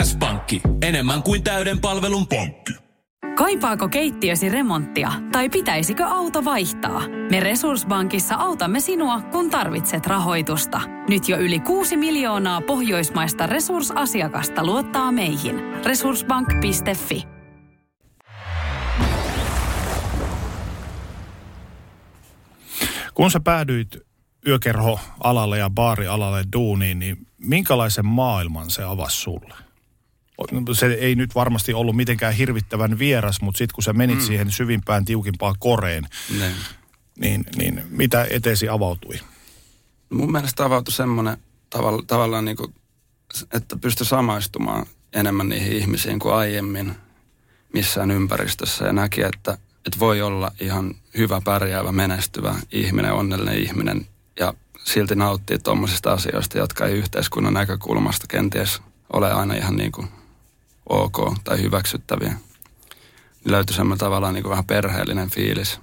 [0.03, 0.61] S-pankki.
[0.83, 2.82] Enemmän kuin täyden palvelun pankki.
[3.37, 7.09] Kaipaako keittiösi remonttia tai pitäisikö auto vaihtaa?
[7.31, 10.81] Me Resurssbankissa autamme sinua, kun tarvitset rahoitusta.
[11.09, 15.85] Nyt jo yli 6 miljoonaa pohjoismaista resursasiakasta luottaa meihin.
[15.85, 17.23] Resurssbank.fi
[23.14, 23.97] Kun sä päädyit
[24.47, 29.55] yökerhoalalle ja baarialalle duuniin, niin minkälaisen maailman se avasi sulle?
[30.72, 34.24] Se ei nyt varmasti ollut mitenkään hirvittävän vieras, mutta sitten kun sä menit mm.
[34.24, 36.07] siihen syvimpään, tiukimpaan koreen,
[36.38, 36.52] Ne.
[37.18, 39.20] niin, niin mitä eteesi avautui?
[40.11, 41.37] Mun mielestä avautui semmoinen
[41.70, 42.74] tavalla, tavallaan niin kuin,
[43.52, 46.94] että pystyi samaistumaan enemmän niihin ihmisiin kuin aiemmin
[47.72, 54.07] missään ympäristössä ja näki, että, että voi olla ihan hyvä, pärjäävä, menestyvä ihminen, onnellinen ihminen
[54.40, 60.09] ja silti nauttia tuommoisista asioista, jotka ei yhteiskunnan näkökulmasta kenties ole aina ihan niin kuin
[60.92, 62.33] ok tai hyväksyttäviä.
[63.44, 65.81] Löytyi semmoinen tavallaan niin kuin vähän perheellinen fiilis.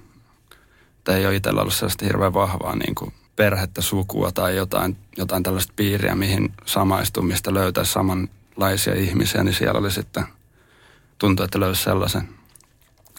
[0.98, 5.42] Että ei ole itsellä ollut sellaista hirveän vahvaa niin kuin perhettä, sukua tai jotain, jotain
[5.42, 10.24] tällaista piiriä, mihin samaistumista löytää samanlaisia ihmisiä, niin siellä oli sitten,
[11.18, 12.28] tuntui, että löysi sellaisen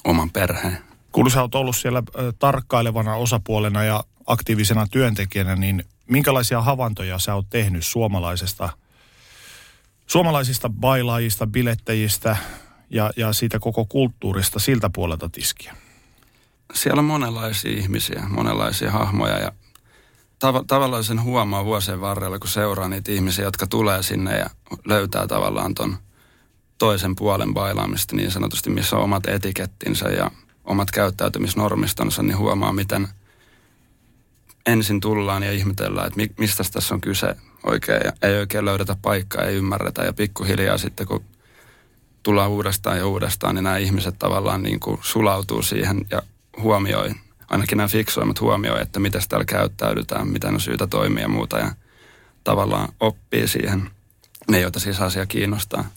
[0.03, 0.77] oman perheen.
[1.11, 2.03] Kun sä oot ollut siellä
[2.39, 8.69] tarkkailevana osapuolena ja aktiivisena työntekijänä, niin minkälaisia havaintoja sä oot tehnyt suomalaisesta,
[10.07, 12.37] suomalaisista bailaajista, bilettäjistä
[12.89, 15.75] ja, ja siitä koko kulttuurista siltä puolelta tiskiä?
[16.73, 19.51] siellä on monenlaisia ihmisiä, monenlaisia hahmoja ja
[20.45, 24.49] tav- tavallaan sen huomaa vuosien varrella, kun seuraa niitä ihmisiä, jotka tulee sinne ja
[24.85, 25.97] löytää tavallaan ton
[26.77, 30.31] toisen puolen bailaamista niin sanotusti, missä on omat etikettinsä ja
[30.63, 33.07] omat käyttäytymisnormistonsa, niin huomaa, miten
[34.65, 38.95] ensin tullaan ja ihmetellään, että mi- mistä tässä on kyse oikein ja ei oikein löydetä
[39.01, 41.23] paikkaa, ei ymmärretä ja pikkuhiljaa sitten kun
[42.23, 46.21] tullaan uudestaan ja uudestaan, niin nämä ihmiset tavallaan niin kuin sulautuu siihen ja
[46.61, 47.11] huomioi,
[47.49, 51.71] ainakin nämä fiksuimmat huomioi, että miten täällä käyttäydytään, miten on syytä toimia ja muuta ja
[52.43, 53.89] tavallaan oppii siihen,
[54.49, 55.89] ne joita siis asia kiinnostaa.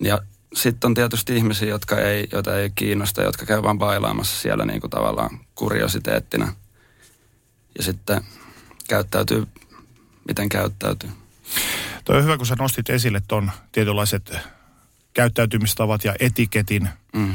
[0.00, 0.18] Ja
[0.54, 4.80] sitten on tietysti ihmisiä, jotka ei, joita ei kiinnosta, jotka käy vaan bailaamassa siellä niin
[4.80, 6.52] kuin tavallaan kuriositeettina.
[7.78, 8.24] Ja sitten
[8.88, 9.46] käyttäytyy,
[10.28, 11.10] miten käyttäytyy.
[12.04, 14.32] Toi on hyvä, kun sä nostit esille ton tietynlaiset
[15.14, 16.88] käyttäytymistavat ja etiketin.
[17.12, 17.34] Mm.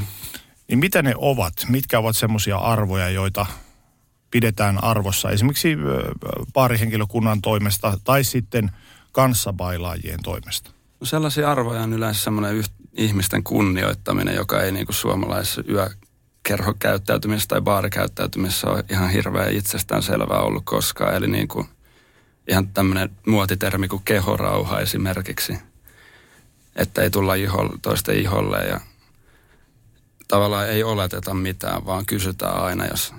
[0.67, 1.53] Niin mitä ne ovat?
[1.69, 3.45] Mitkä ovat semmoisia arvoja, joita
[4.31, 6.11] pidetään arvossa esimerkiksi ö,
[6.53, 8.71] baarihenkilökunnan toimesta tai sitten
[9.11, 10.71] kanssabailaajien toimesta?
[10.99, 15.61] No sellaisia arvoja on yleensä semmoinen yht, ihmisten kunnioittaminen, joka ei niin kuin suomalaisessa
[16.49, 21.15] yökerhokäyttäytymisessä tai baarikäyttäytymisessä ole ihan hirveän itsestään selvää ollut koskaan.
[21.15, 21.67] Eli niin kuin
[22.47, 25.57] ihan tämmöinen muotitermi kuin kehorauha esimerkiksi.
[26.75, 28.79] Että ei tulla iholle, toisten iholle ja
[30.27, 33.13] tavallaan ei oleteta mitään, vaan kysytään aina, jos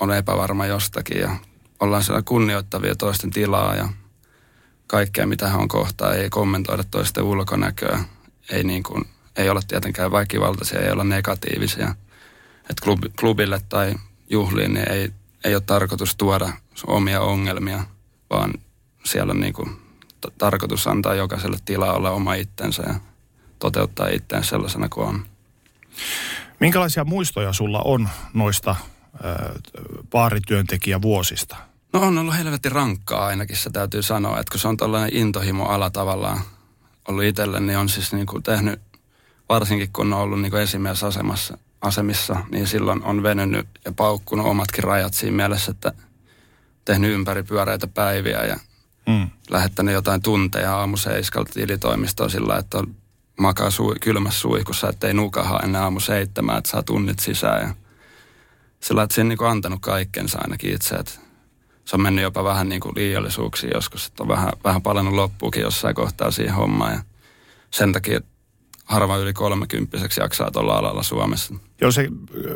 [0.00, 1.36] on epävarma jostakin ja
[1.80, 3.88] ollaan siellä kunnioittavia toisten tilaa ja
[4.86, 8.04] kaikkea, mitä hän on kohtaa, ei kommentoida toisten ulkonäköä,
[8.50, 9.04] ei, niin kuin,
[9.36, 11.94] ei olla tietenkään väkivaltaisia, ei olla negatiivisia.
[12.70, 13.94] Et klub, klubille tai
[14.30, 15.10] juhliin niin ei,
[15.44, 16.52] ei ole tarkoitus tuoda
[16.86, 17.84] omia ongelmia,
[18.30, 18.52] vaan
[19.04, 19.70] siellä on niin kuin
[20.20, 22.94] t- tarkoitus antaa jokaiselle tilaa olla oma itsensä ja
[23.58, 25.24] toteuttaa itseään sellaisena kuin on.
[26.60, 28.76] Minkälaisia muistoja sulla on noista
[30.10, 31.56] baarityöntekijävuosista?
[31.92, 35.90] No on ollut helvetin rankkaa ainakin, se täytyy sanoa, että kun se on tällainen intohimo-ala
[35.90, 36.40] tavallaan
[37.08, 38.80] ollut itselle, niin on siis niin kuin tehnyt,
[39.48, 44.84] varsinkin kun on ollut niin kuin esimiesasemassa, asemissa, niin silloin on venynyt ja paukkunut omatkin
[44.84, 45.92] rajat siinä mielessä, että
[46.84, 48.56] tehnyt ympäripyöreitä päiviä ja
[49.06, 49.30] Mm.
[49.50, 52.94] lähettänyt jotain tunteja aamu seiskalta tilitoimistoon sillä, että on
[53.38, 57.62] makaa sui, kylmässä suihkussa, ettei nukaha ennen aamu seitsemää, että saa tunnit sisään.
[57.62, 57.74] Ja
[58.80, 61.12] sillä että se on niin antanut kaikkensa ainakin itse, että
[61.84, 65.62] se on mennyt jopa vähän niin kuin liiallisuuksiin joskus, että on vähän, vähän palannut loppuukin
[65.62, 66.92] jossain kohtaa siihen hommaan.
[66.92, 67.02] Ja
[67.70, 68.20] sen takia
[68.90, 71.54] harva yli kolmekymppiseksi jaksaa tuolla alalla Suomessa.
[71.80, 72.08] Joo, se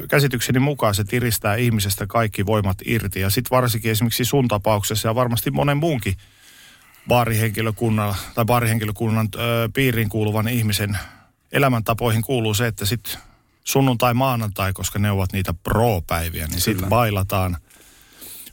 [0.08, 3.20] käsitykseni mukaan se tiristää ihmisestä kaikki voimat irti.
[3.20, 6.14] Ja sitten varsinkin esimerkiksi sun tapauksessa ja varmasti monen muunkin
[7.08, 10.98] baarihenkilökunnan tai baarihenkilökunnan ö, piiriin kuuluvan ihmisen
[11.52, 13.18] elämäntapoihin kuuluu se, että sitten
[13.64, 17.50] sunnuntai, maanantai, koska ne ovat niitä pro-päiviä, niin sitten bailataan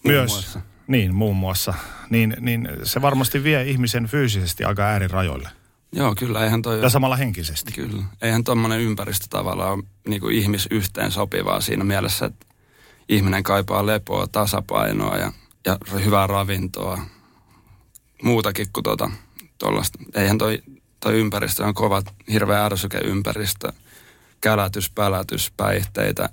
[0.03, 0.31] Muun myös.
[0.31, 0.61] muassa.
[0.87, 1.73] Niin, muun muassa.
[2.09, 5.49] Niin, niin se varmasti vie ihmisen fyysisesti aika äärirajoille.
[5.95, 6.81] Joo, kyllä, eihän toi...
[6.81, 7.71] Ja samalla henkisesti.
[7.71, 8.03] Kyllä.
[8.21, 12.45] Eihän tuommoinen ympäristö tavallaan ole niin kuin ihmisyhteen sopivaa siinä mielessä, että
[13.09, 15.31] ihminen kaipaa lepoa, tasapainoa ja,
[15.65, 16.99] ja hyvää ravintoa.
[18.23, 19.11] Muutakin kuin tuota,
[19.57, 19.99] tollasta.
[20.15, 20.59] Eihän toi,
[20.99, 22.01] toi ympäristö on kova,
[22.31, 23.73] hirveä ärsykeympäristö.
[24.41, 26.29] Kälätys, pälätys, päihteitä,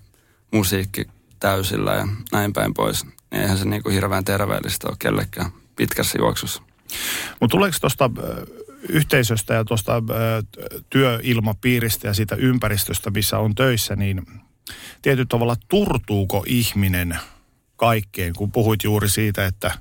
[0.53, 1.05] musiikki
[1.40, 3.07] täysillä ja näin päin pois.
[3.33, 6.62] Eihän se niin kuin hirveän terveellistä ole kellekään pitkässä juoksussa.
[7.40, 8.11] Mutta tuleeko tuosta
[8.88, 10.03] yhteisöstä ja tuosta
[10.91, 14.27] työilmapiiristä ja siitä ympäristöstä, missä on töissä, niin
[15.03, 17.19] tietyllä tavalla turtuuko ihminen
[17.77, 19.73] kaikkeen, kun puhuit juuri siitä, että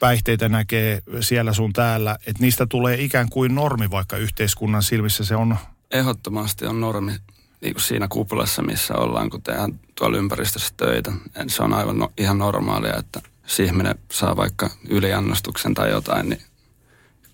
[0.00, 5.36] päihteitä näkee siellä sun täällä, että niistä tulee ikään kuin normi, vaikka yhteiskunnan silmissä se
[5.36, 5.56] on
[5.90, 7.12] ehdottomasti on normi
[7.60, 11.12] niin kuin siinä kuplassa, missä ollaan, kun tehdään tuolla ympäristössä töitä.
[11.46, 16.42] Se on aivan no, ihan normaalia, että jos ihminen saa vaikka yliannostuksen tai jotain, niin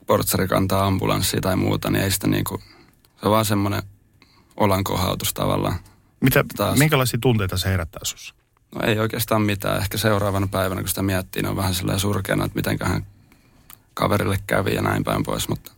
[0.07, 2.63] portsari kantaa ambulanssia tai muuta, niin ei sitä niin kuin,
[3.21, 3.83] se on vaan semmoinen
[4.57, 5.79] olankohautus tavallaan.
[6.21, 6.79] Mitä, Taas.
[6.79, 8.35] minkälaisia tunteita se herättää sussa?
[8.75, 9.79] No ei oikeastaan mitään.
[9.79, 13.07] Ehkä seuraavana päivänä, kun sitä miettii, niin on vähän sellainen surkeana, että mitenköhän
[13.95, 15.49] kaverille kävi ja näin päin pois.
[15.49, 15.73] Mutta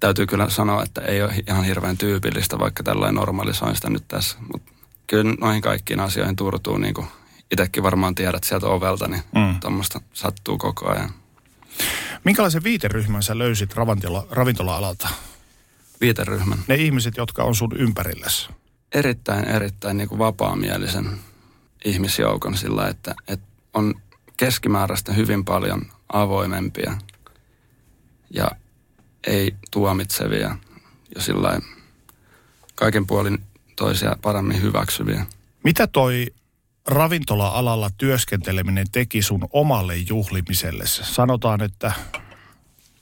[0.00, 4.36] täytyy kyllä sanoa, että ei ole ihan hirveän tyypillistä, vaikka tällainen normalisoin sitä nyt tässä.
[4.52, 4.72] Mutta
[5.06, 7.06] kyllä noihin kaikkiin asioihin turtuu, niin kuin
[7.50, 9.60] itsekin varmaan tiedät sieltä ovelta, niin mm.
[9.60, 11.10] tuommoista sattuu koko ajan.
[12.30, 15.08] Minkälaisen viiteryhmän sä löysit ravintola, ravintola-alalta?
[16.00, 16.58] Viiteryhmän.
[16.68, 18.48] Ne ihmiset, jotka on sun ympärilläsi.
[18.92, 21.18] erittäin, erittäin niin kuin vapaamielisen
[21.84, 23.94] ihmisjoukon sillä, että, että on
[24.36, 26.96] keskimääräistä hyvin paljon avoimempia
[28.34, 28.50] ja
[29.26, 30.56] ei tuomitsevia
[31.14, 31.60] ja sillä
[32.74, 33.38] kaiken puolin
[33.76, 35.26] toisia paremmin hyväksyviä.
[35.64, 36.26] Mitä toi
[36.86, 40.86] ravintola-alalla työskenteleminen teki sun omalle juhlimiselle?
[40.86, 41.92] Sanotaan, että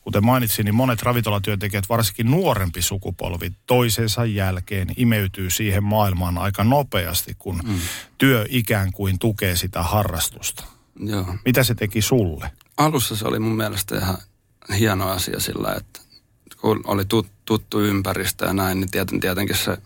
[0.01, 7.35] kuten mainitsin, niin monet ravintolatyöntekijät, varsinkin nuorempi sukupolvi, toisensa jälkeen imeytyy siihen maailmaan aika nopeasti,
[7.39, 7.79] kun mm.
[8.19, 10.65] työ ikään kuin tukee sitä harrastusta.
[11.01, 11.35] Joo.
[11.45, 12.51] Mitä se teki sulle?
[12.77, 14.19] Alussa se oli mun mielestä ihan
[14.79, 16.01] hieno asia sillä, että
[16.61, 19.79] kun oli tut, tuttu ympäristö ja näin, niin tieten, tietenkin se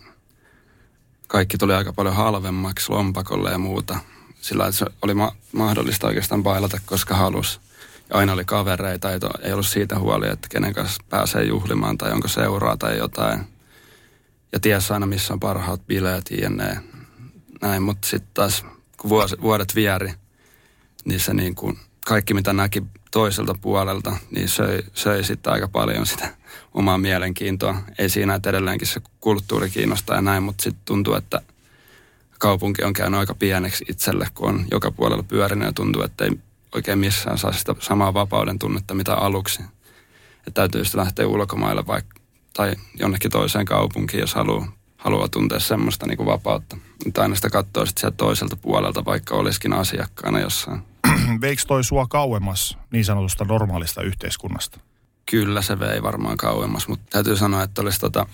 [1.33, 3.99] kaikki tuli aika paljon halvemmaksi lompakolle ja muuta.
[4.41, 7.61] Sillä se oli ma- mahdollista oikeastaan bailata, koska halus.
[8.09, 11.97] Ja aina oli kavereita, ei, to, ei ollut siitä huoli, että kenen kanssa pääsee juhlimaan
[11.97, 13.39] tai onko seuraa tai jotain.
[14.51, 16.83] Ja tiesi aina, missä on parhaat bileet, jne.
[17.61, 18.65] Näin, mutta sitten taas,
[18.97, 20.13] kun vuosi, vuodet vieri,
[21.05, 26.05] niin se niin kuin, kaikki mitä näki toiselta puolelta, niin söi, söi sitten aika paljon
[26.05, 26.35] sitä
[26.73, 27.75] omaa mielenkiintoa.
[27.97, 31.41] Ei siinä, että edelleenkin se kulttuuri kiinnostaa ja näin, mutta sitten tuntuu, että
[32.39, 36.31] kaupunki on käynyt aika pieneksi itselle, kun on joka puolella pyörinyt ja tuntuu, että ei
[36.75, 39.63] oikein missään saa sitä samaa vapauden tunnetta, mitä aluksi.
[40.37, 42.19] Että täytyy sitten lähteä ulkomaille vaikka,
[42.53, 46.77] tai jonnekin toiseen kaupunkiin, jos haluaa, haluaa tuntea semmoista niin kuin vapautta.
[47.05, 50.81] Mutta aina sitä katsoo sitten sieltä toiselta puolelta, vaikka olisikin asiakkaana jossain.
[51.41, 54.79] Veikö toi sua kauemmas niin sanotusta normaalista yhteiskunnasta?
[55.33, 58.25] Kyllä se vei varmaan kauemmas, mutta täytyy sanoa, että olisi tota,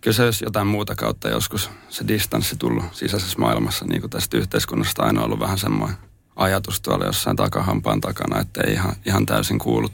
[0.00, 4.36] kyllä se olisi jotain muuta kautta joskus se distanssi tullut sisäisessä maailmassa, niin kuin tästä
[4.36, 5.96] yhteiskunnasta aina ollut vähän semmoinen
[6.36, 9.88] ajatus tuolla jossain takahampaan takana, että ei ihan, ihan täysin kuulu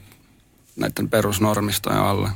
[0.76, 2.30] näiden perusnormistojen alle.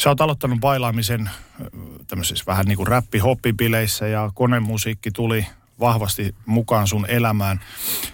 [0.00, 1.70] Sä oot aloittanut bailaamisen ö,
[2.06, 5.46] tämmöisissä vähän niin kuin räppi-hoppibileissä ja konemusiikki tuli
[5.80, 7.60] vahvasti mukaan sun elämään.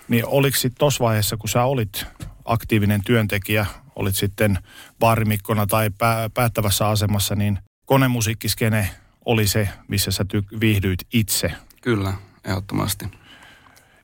[0.09, 2.07] Niin oliko sitten tuossa vaiheessa, kun sä olit
[2.45, 4.59] aktiivinen työntekijä, olit sitten
[4.99, 8.91] baarimikkona tai pää- päättävässä asemassa, niin konemusiikkiskene
[9.25, 11.53] oli se, missä sä ty- viihdyit itse.
[11.83, 12.13] Kyllä,
[12.45, 13.05] ehdottomasti.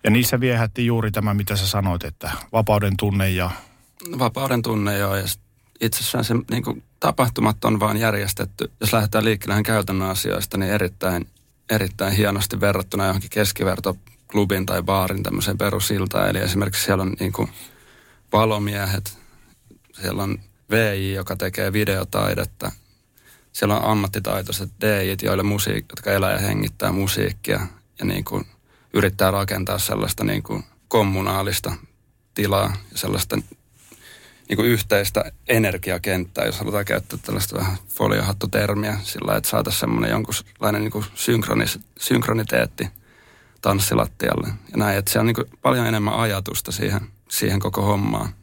[0.04, 3.50] Ja niissä viehätti juuri tämä, mitä sä sanoit, että vapauden tunne ja
[4.18, 5.40] Vapauden tunne joo, ja sit
[5.80, 8.70] itsessään se niin kuin, tapahtumat on vaan järjestetty.
[8.80, 11.26] Jos lähdetään liikkeelle käytännön asioista, niin erittäin,
[11.70, 16.28] erittäin hienosti verrattuna johonkin keskivertoklubin tai baarin tämmöiseen perusiltaan.
[16.28, 17.48] Eli esimerkiksi siellä on niin kuin,
[18.32, 19.18] valomiehet,
[20.00, 20.38] siellä on
[20.70, 22.72] VJ, joka tekee videotaidetta,
[23.52, 27.66] siellä on ammattitaitoiset DJt, joille musiik, jotka elää ja hengittää musiikkia
[27.98, 28.46] ja niin kuin
[28.94, 31.72] yrittää rakentaa sellaista niin kuin kommunaalista
[32.34, 33.36] tilaa ja sellaista
[34.48, 40.82] niin kuin yhteistä energiakenttää, jos halutaan käyttää tällaista vähän foliohattutermiä sillä että saataisiin semmoinen jonkunlainen
[40.82, 42.88] niin kuin synkronis, synkroniteetti
[43.62, 44.46] tanssilattialle.
[44.46, 48.34] Ja näin, että se on niin kuin paljon enemmän ajatusta siihen, siihen koko hommaan.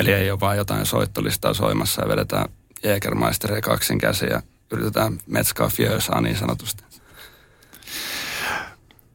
[0.00, 2.48] Eli ei ole vain jotain soittolistaa soimassa ja vedetään
[2.84, 6.84] Jägermeisteria kaksin käsiä ja yritetään metskaa fjöösaa niin sanotusti.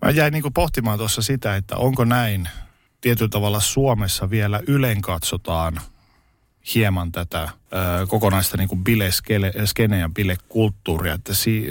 [0.01, 2.49] Mä jäin niin pohtimaan tuossa sitä, että onko näin
[3.01, 5.81] tietyllä tavalla Suomessa vielä ylen katsotaan
[6.75, 11.67] hieman tätä ö, kokonaista niin bileskene ja bilekulttuuria, että si,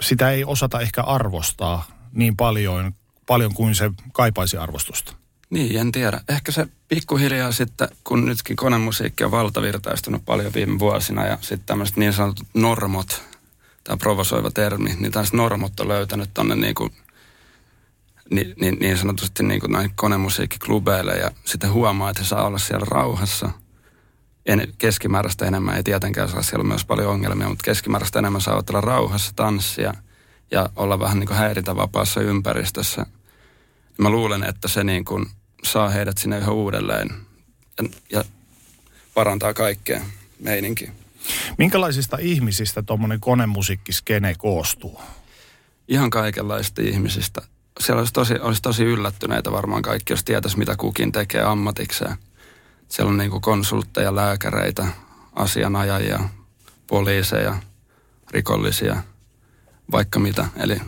[0.00, 2.94] sitä ei osata ehkä arvostaa niin paljon,
[3.26, 5.17] paljon kuin se kaipaisi arvostusta.
[5.50, 6.20] Niin, en tiedä.
[6.28, 11.96] Ehkä se pikkuhiljaa sitten, kun nytkin konemusiikki on valtavirtaistunut paljon viime vuosina ja sitten tämmöiset
[11.96, 13.22] niin sanotut normot,
[13.84, 16.92] tämä provosoiva termi, niin tämmöiset normot on löytänyt tonne niin kuin
[18.30, 22.86] niin, niin, niin sanotusti niin kuin näihin konemusiikkiklubeille ja sitten huomaa, että saa olla siellä
[22.90, 23.50] rauhassa.
[24.46, 28.80] En, keskimääräistä enemmän ei tietenkään saa, siellä myös paljon ongelmia, mutta keskimääräistä enemmän saa olla
[28.80, 29.94] rauhassa, tanssia
[30.50, 33.06] ja olla vähän niin kuin häiritävapaassa ympäristössä.
[33.98, 35.26] Mä luulen, että se niin kuin
[35.64, 37.08] saa heidät sinne yhä uudelleen
[37.78, 38.24] ja, ja
[39.14, 40.00] parantaa kaikkea
[40.40, 40.92] meininkin.
[41.58, 45.00] Minkälaisista ihmisistä tuommoinen konemusiikkiskene koostuu?
[45.88, 47.42] Ihan kaikenlaista ihmisistä
[47.80, 52.16] siellä olisi tosi, olisi tosi yllättyneitä varmaan kaikki, jos tietäisi, mitä kukin tekee ammatikseen.
[52.88, 54.86] Siellä on niin konsultteja, lääkäreitä,
[55.34, 56.20] asianajajia,
[56.86, 57.56] poliiseja,
[58.30, 59.02] rikollisia,
[59.92, 60.48] vaikka mitä.
[60.56, 60.80] Eli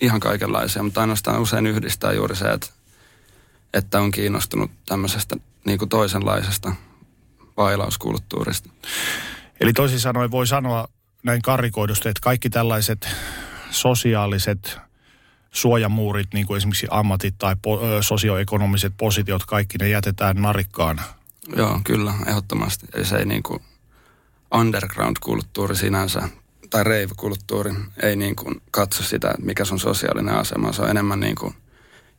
[0.00, 2.66] ihan kaikenlaisia, mutta ainoastaan usein yhdistää juuri se, että,
[3.74, 6.72] että on kiinnostunut tämmöisestä niin kuin toisenlaisesta
[7.54, 8.70] bailauskulttuurista.
[9.60, 10.88] Eli toisin sanoen voi sanoa
[11.22, 13.08] näin karikoidusti, että kaikki tällaiset
[13.70, 14.78] sosiaaliset
[15.50, 21.00] suojamuurit, niin kuin esimerkiksi ammatit tai po, sosioekonomiset positiot, kaikki ne jätetään narikkaan.
[21.56, 22.86] Joo, kyllä, ehdottomasti.
[22.94, 23.60] Eli se ei niin kuin
[24.54, 26.28] underground-kulttuuri sinänsä
[26.70, 30.72] tai rave-kulttuuri ei niin kuin katso sitä, mikä sun sosiaalinen asema.
[30.72, 31.54] Se on enemmän niin kuin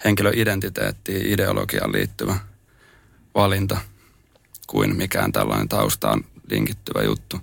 [0.06, 2.36] henkilöidentiteettiin, ideologiaan liittyvä
[3.36, 3.78] valinta
[4.68, 7.40] kuin mikään tällainen taustaan linkittyvä juttu.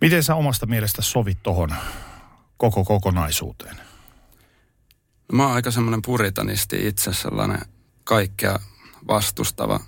[0.00, 1.74] Miten sä omasta mielestä sovit tuohon
[2.56, 3.76] koko kokonaisuuteen?
[5.32, 7.60] Mä oon aika semmoinen puritanisti itse, sellainen
[8.04, 8.58] kaikkea
[9.08, 9.80] vastustava,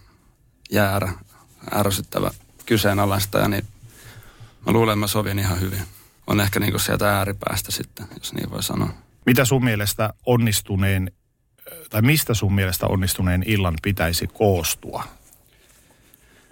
[0.70, 1.12] jäärä,
[1.74, 2.31] ärsyttävä,
[2.66, 3.66] kyseenalaistaja, niin
[4.66, 5.83] mä luulen, että mä sovin ihan hyvin.
[6.26, 8.90] On ehkä niin kuin sieltä ääripäästä sitten, jos niin voi sanoa.
[9.26, 11.12] Mitä sun mielestä onnistuneen,
[11.90, 15.05] tai mistä sun mielestä onnistuneen illan pitäisi koostua?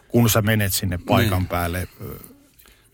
[0.09, 1.49] Kun sä menet sinne paikan niin.
[1.49, 1.89] päälle.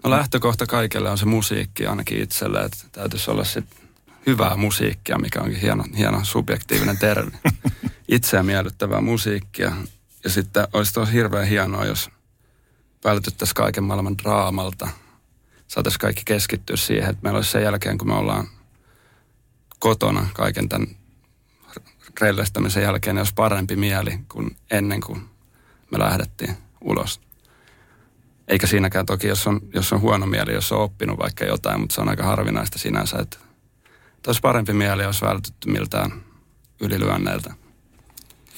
[0.04, 3.88] No lähtökohta kaikille on se musiikki ainakin itselle, että täytyisi olla sitten
[4.26, 7.30] hyvää musiikkia, mikä onkin hieno, hieno subjektiivinen termi.
[8.08, 9.72] Itseä miellyttävää musiikkia.
[10.24, 12.10] Ja sitten olisi tosi hirveän hienoa, jos
[13.04, 14.88] vältyttäisiin kaiken maailman draamalta.
[15.68, 18.48] Saataisiin kaikki keskittyä siihen, että meillä olisi sen jälkeen, kun me ollaan
[19.78, 20.86] kotona kaiken tämän
[22.20, 25.22] rellestämisen jälkeen, niin olisi parempi mieli kuin ennen kuin
[25.92, 27.20] me lähdettiin ulos.
[28.48, 31.94] Eikä siinäkään toki, jos on, jos on huono mieli, jos on oppinut vaikka jotain, mutta
[31.94, 33.38] se on aika harvinaista sinänsä, että
[34.26, 36.12] olisi parempi mieli, jos vältytty miltään
[36.80, 37.54] ylilyönneiltä.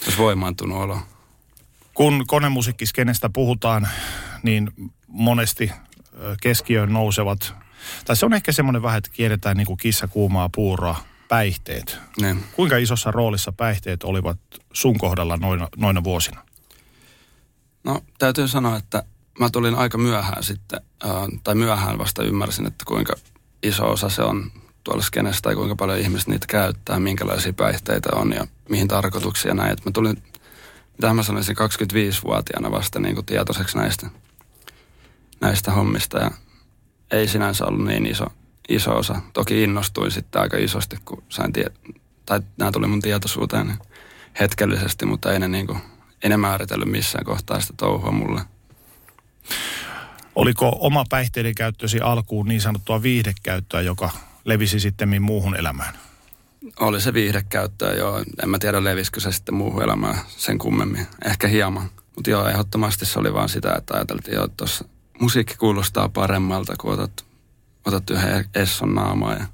[0.05, 0.99] Olisi voimaantunut olo.
[1.95, 3.89] Kun konemusiikkiskenestä puhutaan,
[4.43, 4.71] niin
[5.07, 5.73] monesti
[6.43, 7.55] keskiöön nousevat,
[8.05, 10.97] tai se on ehkä semmoinen vähän, että kierretään niin kuin kissa kuumaa puuroa,
[11.35, 11.99] päihteet.
[12.21, 12.37] Ne.
[12.53, 14.39] Kuinka isossa roolissa päihteet olivat
[14.73, 16.45] sun kohdalla noina, noina vuosina?
[17.85, 19.05] No täytyy sanoa, että
[19.39, 20.81] mä tulin aika myöhään sitten,
[21.45, 23.15] tai myöhään vasta ymmärsin, että kuinka
[23.63, 24.51] iso osa se on
[24.85, 29.73] tuolla skenestä tai kuinka paljon ihmiset niitä käyttää, minkälaisia päihteitä on ja mihin tarkoituksia näin.
[29.73, 30.23] Et mä tulin,
[30.93, 34.07] mitä mä sanoisin, 25-vuotiaana vasta niin kuin tietoiseksi näistä,
[35.41, 36.31] näistä hommista ja
[37.11, 38.27] ei sinänsä ollut niin iso,
[38.69, 39.21] iso osa.
[39.33, 41.73] Toki innostuin sitten aika isosti, kun sain tie-
[42.27, 43.75] tai nämä tuli mun tietoisuuteen
[44.41, 45.79] hetkellisesti, mutta ei ne, niin kuin,
[46.23, 48.41] ei ne määritellyt missään kohtaa sitä touhua mulle.
[50.35, 54.11] Oliko oma päihteiden käyttösi alkuun niin sanottua viihdekäyttöä, joka
[54.45, 55.95] levisi sitten muuhun elämään?
[56.81, 58.25] Oli se viihdekäyttöä, joo.
[58.43, 61.07] En mä tiedä, levisikö se sitten muuhun elämään sen kummemmin.
[61.25, 61.91] Ehkä hieman.
[62.17, 64.85] Mutta joo, ehdottomasti se oli vaan sitä, että ajateltiin, että tuossa
[65.21, 67.25] musiikki kuulostaa paremmalta, kun otat,
[67.85, 69.47] otat yhden Esson naamaa ja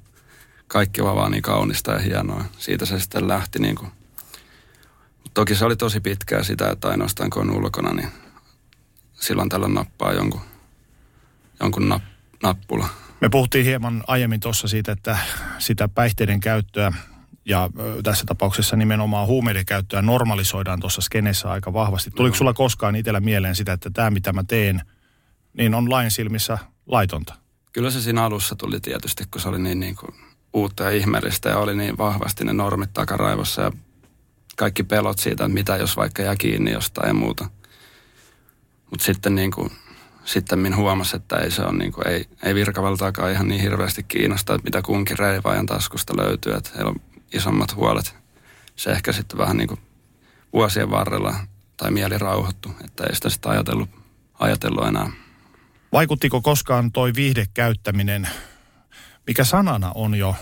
[0.66, 2.44] kaikki vaan, vaan niin kaunista ja hienoa.
[2.58, 3.92] Siitä se sitten lähti niin kuin.
[5.22, 8.08] Mut toki se oli tosi pitkää sitä, että ainoastaan kun on ulkona, niin
[9.12, 10.40] silloin tällä nappaa jonkun,
[11.60, 12.02] jonkun nap,
[12.42, 12.88] nappula.
[13.20, 15.18] Me puhuttiin hieman aiemmin tuossa siitä, että
[15.58, 16.92] sitä päihteiden käyttöä
[17.44, 17.70] ja
[18.02, 22.10] tässä tapauksessa nimenomaan huumeiden käyttöä normalisoidaan tuossa skenessä aika vahvasti.
[22.10, 24.82] Tuliko sulla koskaan itsellä mieleen sitä, että tämä mitä mä teen,
[25.52, 27.34] niin on lain silmissä laitonta?
[27.72, 30.14] Kyllä se siinä alussa tuli tietysti, kun se oli niin, niin kuin
[30.52, 33.72] uutta ja ihmeellistä ja oli niin vahvasti ne normit takaraivossa ja
[34.56, 37.48] kaikki pelot siitä, että mitä jos vaikka jää kiinni jostain ja muuta.
[38.90, 39.70] Mutta sitten niin kuin,
[40.24, 44.02] sitten minä huomasin, että ei se on niin kuin, ei, ei virkavaltaakaan ihan niin hirveästi
[44.02, 47.00] kiinnostaa, että mitä kunkin reivaajan taskusta löytyy, että heillä on
[47.32, 48.14] isommat huolet.
[48.76, 49.80] Se ehkä sitten vähän niin kuin
[50.52, 51.34] vuosien varrella
[51.76, 53.90] tai mieli rauhoittu, että ei sitä sitten ajatellut,
[54.38, 55.12] ajatellut enää.
[55.92, 58.28] Vaikuttiko koskaan toi viihdekäyttäminen,
[59.26, 60.34] mikä sanana on jo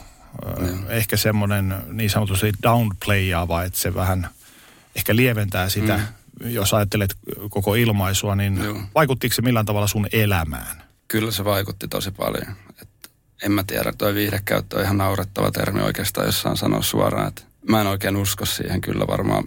[0.44, 0.50] ö,
[0.88, 4.28] ehkä semmoinen niin sanotusti downplayaava, että se vähän
[4.96, 6.50] ehkä lieventää sitä, mm.
[6.50, 7.14] jos ajattelet
[7.50, 8.82] koko ilmaisua, niin Joo.
[8.94, 10.82] vaikuttiko se millään tavalla sun elämään?
[11.08, 12.56] Kyllä se vaikutti tosi paljon.
[12.82, 13.10] Et
[13.42, 17.28] en mä tiedä, toi viihdekäyttö on ihan naurettava termi oikeastaan, jos saan sanoa suoraan.
[17.28, 19.44] Et mä en oikein usko siihen, kyllä varmaan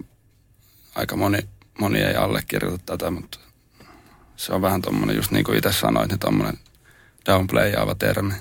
[0.95, 1.39] aika moni,
[1.79, 3.39] moni ei allekirjoita tätä, mutta
[4.41, 6.57] se on vähän tommonen, just niin kuin itse sanoit, niin tommonen
[7.25, 8.33] downplayaava termi.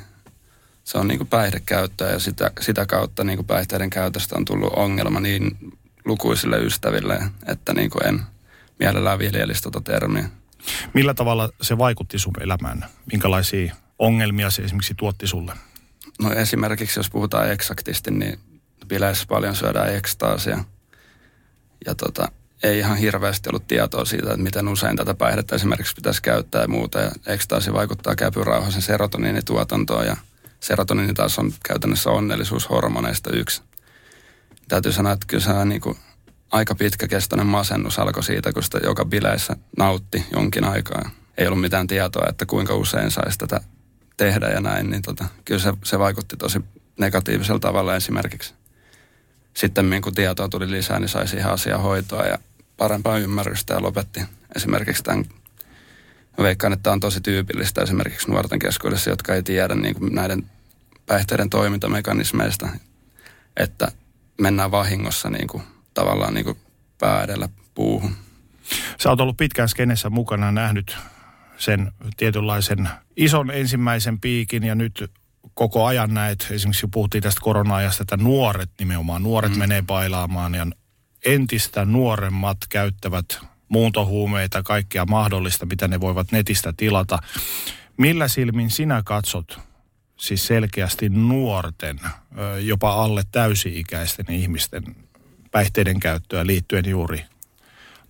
[0.85, 4.73] Se on niin kuin päihdekäyttöä ja sitä, sitä kautta niin kuin päihteiden käytöstä on tullut
[4.77, 5.59] ongelma niin
[6.05, 8.21] lukuisille ystäville, että niin kuin en
[8.79, 10.31] mielellään viljelisi tota termiä.
[10.95, 12.85] Millä tavalla se vaikutti sun elämään?
[13.13, 15.53] Minkälaisia ongelmia se esimerkiksi tuotti sulle?
[16.21, 18.39] No esimerkiksi jos puhutaan eksaktisti, niin
[18.89, 20.65] bileissä paljon syödään ekstaasia.
[21.87, 22.29] Ja tota,
[22.63, 26.69] ei ihan hirveästi ollut tietoa siitä, että miten usein tätä päihdettä esimerkiksi pitäisi käyttää ja
[26.69, 26.99] muuta.
[26.99, 30.17] Ja ekstaasi vaikuttaa käpyrauhasen serotoniinituotantoon ja
[30.61, 33.63] serotoniini taas on käytännössä onnellisuushormoneista yksi.
[34.69, 35.81] Täytyy sanoa, että kyllä se niin
[36.51, 41.11] aika pitkäkestoinen masennus alkoi siitä, kun sitä joka bileissä nautti jonkin aikaa.
[41.39, 43.61] Ei ollut mitään tietoa, että kuinka usein saisi tätä
[44.17, 46.61] tehdä ja näin, niin tota, kyllä se, se vaikutti tosi
[46.99, 48.55] negatiivisella tavalla esimerkiksi.
[49.55, 52.39] Sitten kun tietoa tuli lisää, niin sai siihen asiaan hoitoa ja
[52.81, 54.21] parempaa ymmärrystä ja lopetti
[54.57, 55.25] esimerkiksi tämän.
[56.39, 60.15] Mä veikkaan, että tämä on tosi tyypillistä esimerkiksi nuorten keskuudessa, jotka ei tiedä niin kuin
[60.15, 60.51] näiden
[61.07, 62.69] päihteiden toimintamekanismeista,
[63.57, 63.93] että
[64.41, 65.63] mennään vahingossa niin kuin,
[65.95, 66.57] tavallaan niin kuin
[66.99, 68.17] pää edellä puuhun.
[69.01, 70.97] Sä oot ollut pitkään skenessä mukana nähnyt
[71.59, 75.11] sen tietynlaisen ison ensimmäisen piikin ja nyt
[75.55, 79.59] koko ajan näet, esimerkiksi puhuttiin tästä korona-ajasta, että nuoret nimenomaan, nuoret mm.
[79.59, 80.67] menee bailaamaan ja
[81.25, 87.19] entistä nuoremmat käyttävät muuntohuumeita, kaikkea mahdollista, mitä ne voivat netistä tilata.
[87.97, 89.59] Millä silmin sinä katsot
[90.17, 92.01] siis selkeästi nuorten,
[92.61, 94.97] jopa alle täysi-ikäisten ihmisten
[95.51, 97.25] päihteiden käyttöä liittyen juuri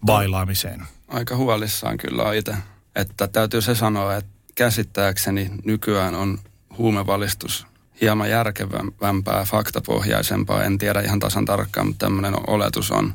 [0.06, 0.82] bailaamiseen?
[1.08, 2.54] Aika huolissaan kyllä itse.
[2.94, 6.38] Että täytyy se sanoa, että käsittääkseni nykyään on
[6.78, 7.66] huumevalistus
[8.00, 10.64] hieman järkevämpää, faktapohjaisempaa.
[10.64, 13.14] En tiedä ihan tasan tarkkaan, mutta tämmöinen oletus on,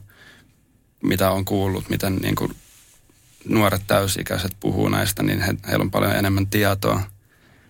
[1.04, 2.56] mitä on kuullut, miten niin kuin
[3.46, 7.02] nuoret täysikäiset puhuu näistä, niin he, heillä on paljon enemmän tietoa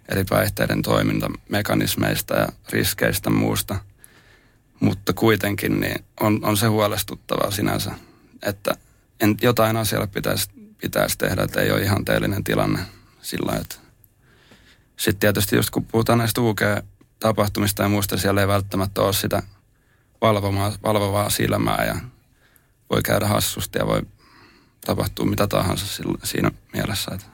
[0.10, 3.76] eri päihteiden toimintamekanismeista ja riskeistä muusta.
[4.80, 7.92] Mutta kuitenkin niin on, on se huolestuttavaa sinänsä,
[8.44, 8.76] että
[9.20, 10.50] en, jotain asialle pitäisi,
[10.82, 12.80] pitäisi tehdä, että ei ole ihan teellinen tilanne
[13.22, 13.76] sillä että
[14.98, 16.42] sitten tietysti just kun puhutaan näistä
[17.16, 19.44] UK-tapahtumista ja muista, siellä ei välttämättä ole sitä
[20.22, 21.96] valvomaa, valvovaa silmää ja
[22.90, 24.02] voi käydä hassusti ja voi
[24.86, 27.28] tapahtua mitä tahansa siinä mielessä, että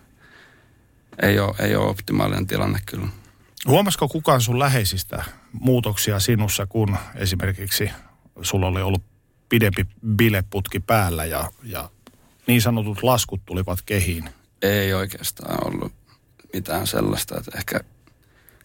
[1.21, 3.07] ei ole, ei ole optimaalinen tilanne kyllä.
[3.67, 5.23] Huomasiko kukaan sun läheisistä
[5.53, 7.91] muutoksia sinussa, kun esimerkiksi
[8.41, 9.03] sulla oli ollut
[9.49, 11.89] pidempi bileputki päällä ja, ja
[12.47, 14.29] niin sanotut laskut tulivat kehiin?
[14.61, 15.93] Ei oikeastaan ollut
[16.53, 17.79] mitään sellaista, että ehkä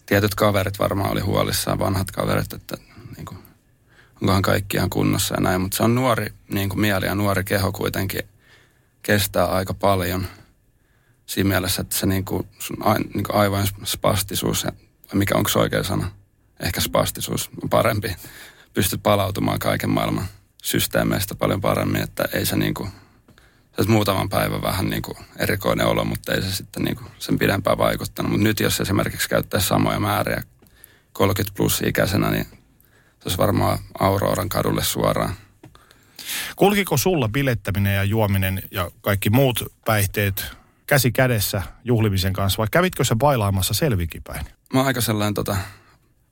[0.07, 2.77] tietyt kaverit varmaan oli huolissaan, vanhat kaverit, että
[3.17, 3.39] niin kuin,
[4.23, 7.45] onkohan kaikki ihan kunnossa ja näin, mutta se on nuori niin kuin mieli ja nuori
[7.45, 8.23] keho kuitenkin
[9.03, 10.27] kestää aika paljon
[11.27, 14.73] siinä mielessä, että se niin kuin, sun a, niin kuin aivan spastisuus, ja,
[15.15, 16.11] mikä onko se oikea sana?
[16.61, 18.17] Ehkä spastisuus on parempi.
[18.75, 20.27] Pystyt palautumaan kaiken maailman
[20.63, 22.91] systeemeistä paljon paremmin, että ei se niin kuin,
[23.83, 27.39] se muutaman päivän vähän niin kuin erikoinen olo, mutta ei se sitten niin kuin sen
[27.39, 28.33] pidempään vaikuttanut.
[28.33, 30.43] Mutta nyt jos esimerkiksi käyttäisi samoja määriä
[31.13, 35.35] 30 plus ikäisenä, niin se olisi varmaan Auroran kadulle suoraan.
[36.57, 40.57] Kulkiko sulla bilettäminen ja juominen ja kaikki muut päihteet
[40.87, 44.47] käsi kädessä juhlimisen kanssa vai kävitkö se bailaamassa selvikipäin?
[44.73, 45.57] Mä oon aika sellainen tota,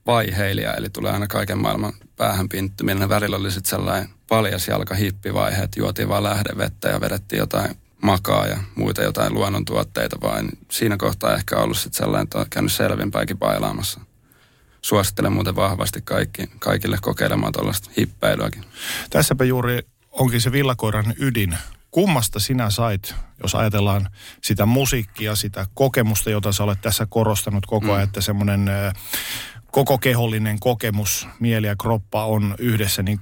[0.06, 3.08] vaiheilija, eli tulee aina kaiken maailman päähän pinttyminen.
[3.08, 8.46] Välillä oli sitten sellainen paljas jalka hippivaihe, että juotiin vaan lähdevettä ja vedettiin jotain makaa
[8.46, 13.38] ja muita jotain luonnontuotteita, vaan siinä kohtaa ehkä ollut sitten sellainen, että on käynyt selvinpäinkin
[13.38, 14.00] bailaamassa.
[14.82, 18.64] Suosittelen muuten vahvasti kaikki, kaikille kokeilemaan tuollaista hippäilyäkin.
[19.10, 21.58] Tässäpä juuri onkin se villakoiran ydin.
[21.90, 24.08] Kummasta sinä sait, jos ajatellaan
[24.42, 28.04] sitä musiikkia, sitä kokemusta, jota sä olet tässä korostanut koko ajan, mm.
[28.04, 28.70] että semmoinen
[29.74, 33.20] koko kehollinen kokemus, mieli ja kroppa on yhdessä, niin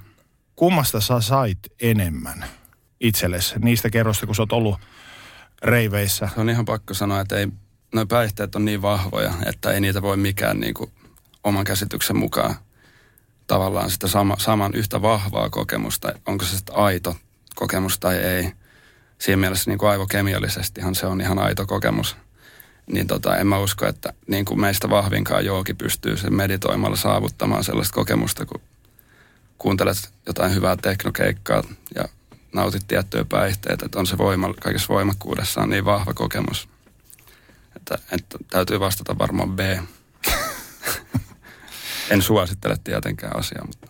[0.57, 2.45] kummasta sä sait enemmän
[3.01, 4.81] itsellesi niistä kerroista, kun sä oot ollut
[5.63, 6.29] reiveissä?
[6.35, 7.49] Se on ihan pakko sanoa, että ei,
[7.95, 10.93] noi päihteet on niin vahvoja, että ei niitä voi mikään niin kuin,
[11.45, 12.55] oman käsityksen mukaan
[13.47, 17.17] tavallaan sitä sama, saman yhtä vahvaa kokemusta, onko se sitten aito
[17.55, 18.53] kokemus tai ei.
[19.19, 22.17] Siinä mielessä niin kuin aivokemiallisestihan se on ihan aito kokemus.
[22.87, 27.65] Niin tota, en mä usko, että niin kuin meistä vahvinkaan jooki pystyy sen meditoimalla saavuttamaan
[27.65, 28.61] sellaista kokemusta, kun
[29.59, 31.63] kuuntelet jotain hyvää teknokeikkaa
[31.95, 32.05] ja
[32.53, 36.69] nautit tiettyjä päihteitä, että on se voima, kaikessa voimakkuudessaan niin vahva kokemus.
[37.77, 39.61] Että, että täytyy vastata varmaan B.
[42.11, 43.87] en suosittele tietenkään asiaa, mutta...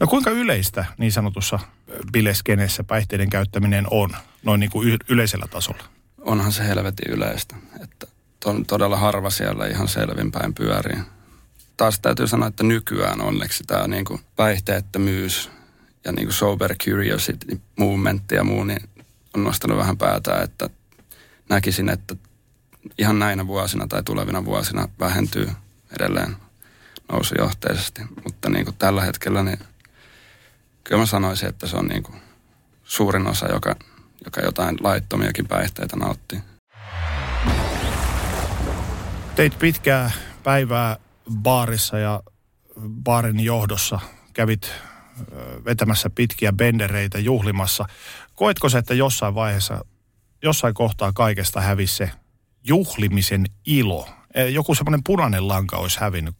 [0.00, 1.58] No kuinka yleistä niin sanotussa
[2.12, 4.10] bileskenessä päihteiden käyttäminen on,
[4.42, 5.84] noin niin kuin yleisellä tasolla?
[6.18, 8.06] Onhan se helvetin yleistä, että
[8.44, 10.98] on todella harva siellä ihan selvinpäin pyörii.
[11.76, 15.50] Taas täytyy sanoa, että nykyään onneksi tämä niin kuin päihteettömyys
[16.04, 18.88] ja niin kuin sober curiosity movement ja muu, niin
[19.36, 20.70] on nostanut vähän päätä, että
[21.48, 22.16] näkisin, että
[22.98, 25.50] ihan näinä vuosina tai tulevina vuosina vähentyy
[26.00, 26.36] edelleen
[27.12, 28.02] nousujohteisesti.
[28.24, 29.58] Mutta niin kuin tällä hetkellä, niin
[30.84, 32.20] kyllä mä sanoisin, että se on niin kuin
[32.84, 33.76] suurin osa, joka,
[34.24, 36.38] joka jotain laittomiakin päihteitä nauttii.
[39.38, 40.10] Teit pitkää
[40.42, 40.96] päivää
[41.32, 42.22] baarissa ja
[43.04, 44.00] baarin johdossa.
[44.32, 44.72] Kävit
[45.64, 47.86] vetämässä pitkiä bendereitä juhlimassa.
[48.34, 49.84] Koetko se, että jossain vaiheessa,
[50.42, 52.10] jossain kohtaa kaikesta hävisi se
[52.64, 54.08] juhlimisen ilo?
[54.34, 56.34] E, joku semmoinen punainen lanka olisi hävinnyt.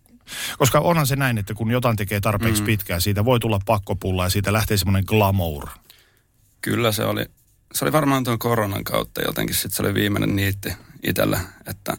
[0.59, 2.67] Koska onhan se näin, että kun jotain tekee tarpeeksi mm.
[2.67, 5.69] pitkään, siitä voi tulla pakkopulla ja siitä lähtee semmoinen glamour.
[6.61, 7.27] Kyllä se oli.
[7.75, 9.57] Se oli varmaan tuon koronan kautta jotenkin.
[9.57, 10.73] Sitten se oli viimeinen niitti
[11.03, 11.97] itsellä, että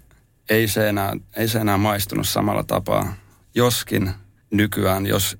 [0.49, 3.13] ei se enää, ei se enää maistunut samalla tapaa.
[3.55, 4.11] Joskin
[4.51, 5.37] nykyään, jos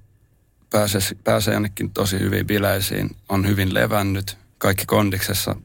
[0.70, 5.56] pääsee, pääsee jonnekin tosi hyvin bileisiin, on hyvin levännyt, kaikki kondiksessa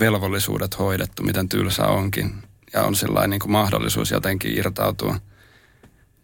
[0.00, 2.34] velvollisuudet hoidettu, miten tylsä onkin,
[2.72, 5.16] ja on sellainen niin kuin mahdollisuus jotenkin irtautua,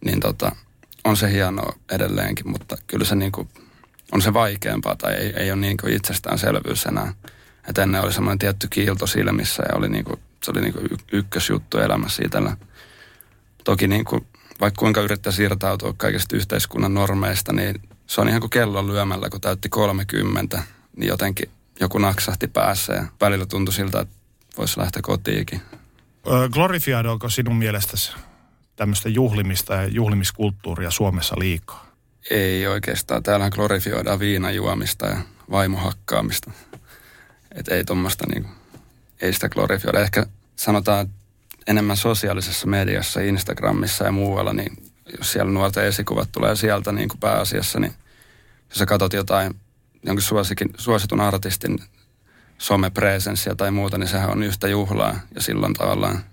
[0.04, 0.56] niin tota,
[1.04, 3.48] on se hienoa edelleenkin, mutta kyllä se niin kuin,
[4.12, 7.14] on se vaikeampaa tai ei, ei ole niin kuin itsestäänselvyys enää.
[7.68, 10.88] Että ennen oli semmoinen tietty kiilto silmissä ja oli niin kuin, se oli niin kuin
[11.12, 12.56] ykkösjuttu elämässä itsellä.
[13.68, 14.26] Toki niin kuin,
[14.60, 19.40] vaikka kuinka yrittäisi irtautua kaikista yhteiskunnan normeista, niin se on ihan kuin kellon lyömällä, kun
[19.40, 20.62] täytti 30,
[20.96, 21.50] niin jotenkin
[21.80, 24.14] joku naksahti päässä ja välillä tuntui siltä, että
[24.58, 25.60] voisi lähteä kotiinkin.
[26.52, 28.12] Glorifiadoiko sinun mielestäsi
[28.76, 31.86] tämmöistä juhlimista ja juhlimiskulttuuria Suomessa liikaa?
[32.30, 33.22] Ei oikeastaan.
[33.22, 35.16] Täällähän glorifioidaan viinajuomista ja
[35.50, 36.50] vaimohakkaamista.
[37.54, 38.50] Että ei tuommoista niinku,
[39.20, 40.00] ei sitä glorifioida.
[40.00, 41.08] Ehkä sanotaan
[41.68, 44.82] enemmän sosiaalisessa mediassa, Instagramissa ja muualla, niin
[45.18, 47.94] jos siellä nuorten esikuvat tulee sieltä niin kuin pääasiassa, niin
[48.68, 49.54] jos sä katsot jotain,
[50.02, 51.78] jonkin suosikin, suositun artistin
[52.58, 55.20] somepresenssiä tai muuta, niin sehän on yhtä juhlaa.
[55.34, 56.24] Ja silloin tavallaan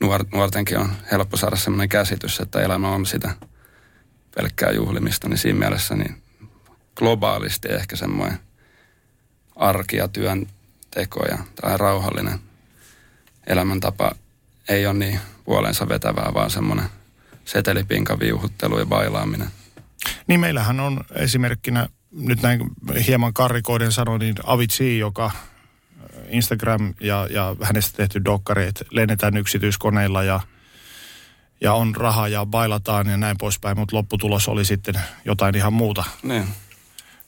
[0.00, 3.34] nuor, nuortenkin on helppo saada sellainen käsitys, että elämä on sitä
[4.36, 5.28] pelkkää juhlimista.
[5.28, 6.22] Niin siinä mielessä niin
[6.96, 8.38] globaalisti ehkä semmoinen
[9.56, 10.46] arki ja työn
[10.90, 11.38] teko ja
[11.76, 12.38] rauhallinen
[13.46, 14.12] elämäntapa
[14.68, 16.86] ei ole niin puolensa vetävää, vaan semmoinen–
[17.44, 19.48] setelipinkan viuhuttelu ja bailaaminen.
[20.26, 22.60] Niin meillähän on esimerkkinä, nyt näin
[23.06, 25.32] hieman karrikoiden sanoin, niin Avicii, joka äh,
[26.28, 30.40] Instagram ja, ja hänestä tehty dokkari, että lennetään yksityiskoneilla ja,
[31.60, 34.94] ja on rahaa ja bailataan ja näin poispäin, mutta lopputulos oli sitten
[35.24, 36.04] jotain ihan muuta.
[36.22, 36.48] Niin.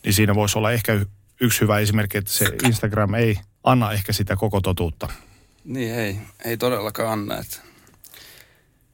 [0.05, 1.01] Niin siinä voisi olla ehkä
[1.41, 5.09] yksi hyvä esimerkki, että se Instagram ei anna ehkä sitä koko totuutta.
[5.67, 7.39] Niin ei, ei todellakaan anna.
[7.39, 7.57] Että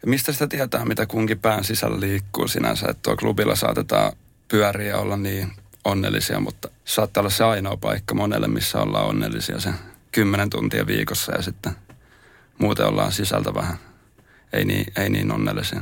[0.02, 4.12] ja mistä sitä tietää, mitä kunkin pään sisällä liikkuu sinänsä, että tuo klubilla saatetaan
[4.48, 5.52] pyöriä ja olla niin
[5.84, 9.70] onnellisia, mutta saattaa olla se ainoa paikka monelle, missä ollaan onnellisia se
[10.12, 11.72] kymmenen tuntia viikossa ja sitten
[12.58, 13.78] muuten ollaan sisältä vähän
[14.52, 15.80] ei niin, ei niin onnellisia.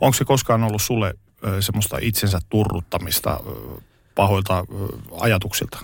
[0.00, 1.14] Onko se koskaan ollut sulle
[1.60, 3.40] semmoista itsensä turruttamista
[4.14, 4.64] pahoilta
[5.20, 5.78] ajatuksilta?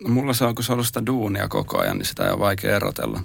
[0.00, 2.30] No, mulla se on, kun se on ollut sitä duunia koko ajan, niin sitä ei
[2.30, 3.20] ole vaikea erotella.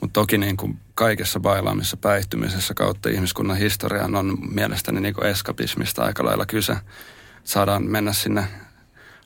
[0.00, 6.04] Mutta toki niin kuin kaikessa bailaamisessa, päihtymisessä kautta ihmiskunnan historiaan on mielestäni niin kuin eskapismista
[6.04, 6.76] aika lailla kyse.
[7.44, 8.44] Saadaan mennä sinne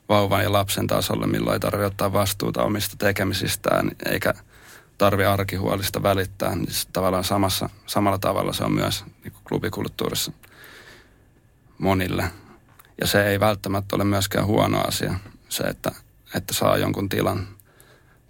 [0.09, 4.33] vauvan ja lapsen tasolle, milloin ei tarvitse ottaa vastuuta omista tekemisistään, eikä
[4.97, 10.31] tarvi arkihuolista välittää, niin tavallaan samassa, samalla tavalla se on myös niin kuin klubikulttuurissa
[11.77, 12.31] monille.
[13.01, 15.13] Ja se ei välttämättä ole myöskään huono asia,
[15.49, 15.91] se, että,
[16.35, 17.37] että saa jonkun tilan.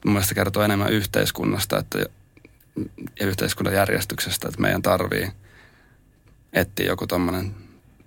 [0.05, 1.99] Mun mielestä kertoo enemmän yhteiskunnasta että,
[3.21, 5.31] yhteiskunnan järjestyksestä, että meidän tarvii
[6.53, 7.55] etsiä joku tommonen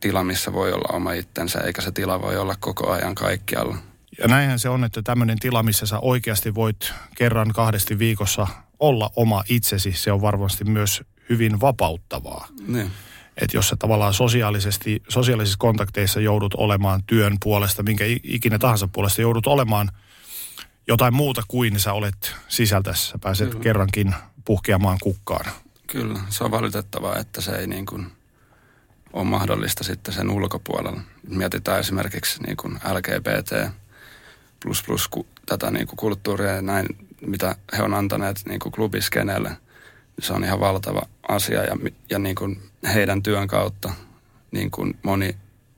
[0.00, 3.76] tila, missä voi olla oma itsensä, eikä se tila voi olla koko ajan kaikkialla.
[4.18, 8.46] Ja näinhän se on, että tämmöinen tila, missä sä oikeasti voit kerran kahdesti viikossa
[8.80, 12.48] olla oma itsesi, se on varmasti myös hyvin vapauttavaa.
[12.66, 12.90] Niin.
[13.36, 19.22] Että jos sä tavallaan sosiaalisesti, sosiaalisissa kontakteissa joudut olemaan työn puolesta, minkä ikinä tahansa puolesta
[19.22, 19.90] joudut olemaan
[20.88, 23.10] jotain muuta kuin sä olet sisältässä.
[23.10, 23.62] Sä pääset Kyllä.
[23.62, 25.52] kerrankin puhkeamaan kukkaan.
[25.86, 28.12] Kyllä, se on valitettavaa, että se ei niin kuin
[29.12, 31.00] ole mahdollista sitten sen ulkopuolella.
[31.28, 33.72] Mietitään esimerkiksi niin kuin LGBT
[34.62, 35.10] plus plus
[35.46, 36.86] tätä niin kuin kulttuuria ja näin,
[37.26, 39.56] mitä he on antaneet niin kuin klubiskeneelle.
[40.20, 41.76] Se on ihan valtava asia ja,
[42.10, 42.62] ja niin kuin
[42.94, 43.92] heidän työn kautta
[44.50, 45.36] niin kuin moni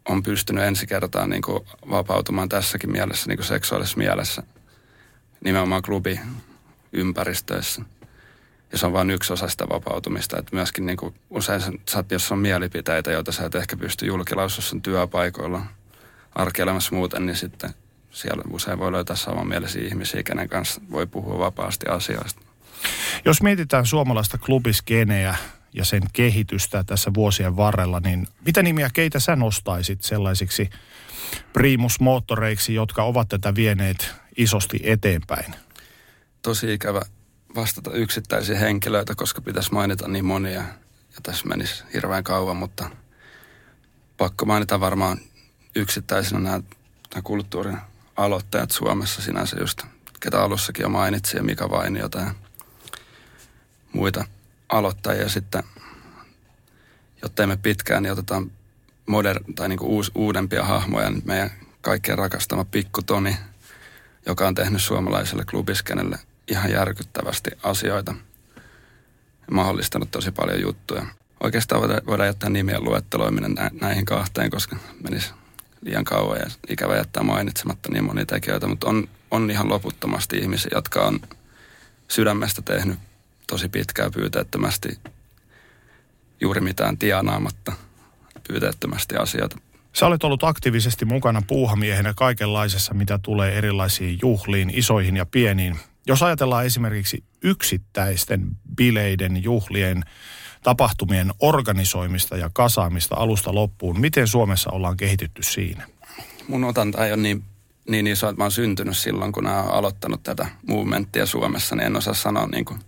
[0.09, 4.43] on pystynyt ensi kertaa niin kuin vapautumaan tässäkin mielessä, niin kuin seksuaalisessa mielessä,
[5.45, 7.83] nimenomaan klubiympäristöissä.
[8.75, 12.33] Ja se on vain yksi osa sitä vapautumista, että myöskin niin kuin usein sä, jos
[12.33, 15.63] on mielipiteitä, joita sä et ehkä pysty julkilausua työpaikoilla,
[16.35, 17.71] arkielämässä muuten, niin sitten
[18.11, 22.41] siellä usein voi löytää samanmielisiä ihmisiä, kenen kanssa voi puhua vapaasti asioista.
[23.25, 25.37] Jos mietitään suomalaista klubiskeneä
[25.73, 30.71] ja sen kehitystä tässä vuosien varrella, niin mitä nimiä keitä sä nostaisit sellaisiksi
[31.53, 35.55] primusmoottoreiksi, jotka ovat tätä vieneet isosti eteenpäin?
[36.43, 37.01] Tosi ikävä
[37.55, 40.61] vastata yksittäisiä henkilöitä, koska pitäisi mainita niin monia.
[41.15, 42.91] Ja tässä menisi hirveän kauan, mutta
[44.17, 45.19] pakko mainita varmaan
[45.75, 46.61] yksittäisenä nämä,
[47.15, 47.79] nämä kulttuurin
[48.17, 49.83] aloittajat Suomessa sinänsä just,
[50.21, 52.35] ketä alussakin jo mainitsin, ja Mika Vainiota ja
[53.93, 54.25] muita
[54.69, 55.63] aloittajia sitten,
[57.23, 58.51] jotta emme pitkään, niin otetaan
[59.07, 61.51] moder- tai niin uus, uudempia hahmoja, meidän
[61.81, 63.37] kaikkien rakastama Pikku Toni,
[64.27, 66.19] joka on tehnyt suomalaiselle klubiskenelle
[66.49, 68.15] ihan järkyttävästi asioita
[69.51, 71.07] mahdollistanut tosi paljon juttuja.
[71.43, 75.31] Oikeastaan voidaan jättää nimien luetteloiminen näihin kahteen, koska menisi
[75.81, 80.71] liian kauan ja ikävä jättää mainitsematta niin monia tekijöitä, mutta on, on ihan loputtomasti ihmisiä,
[80.75, 81.21] jotka on
[82.09, 82.99] sydämestä tehnyt
[83.47, 84.99] tosi pitkään pyyteettömästi
[86.41, 87.73] juuri mitään tienaamatta
[88.49, 89.59] pyyteettömästi asioita.
[89.93, 95.77] Sä olet ollut aktiivisesti mukana puuhamiehenä kaikenlaisessa, mitä tulee erilaisiin juhliin, isoihin ja pieniin.
[96.07, 98.47] Jos ajatellaan esimerkiksi yksittäisten
[98.77, 100.03] bileiden, juhlien,
[100.63, 105.87] tapahtumien organisoimista ja kasaamista alusta loppuun, miten Suomessa ollaan kehitytty siinä?
[106.49, 107.45] Mun otanta ei ole niin,
[107.89, 111.87] niin iso, että mä oon syntynyt silloin, kun mä oon aloittanut tätä movementtia Suomessa, niin
[111.87, 112.81] en osaa sanoa niin kuin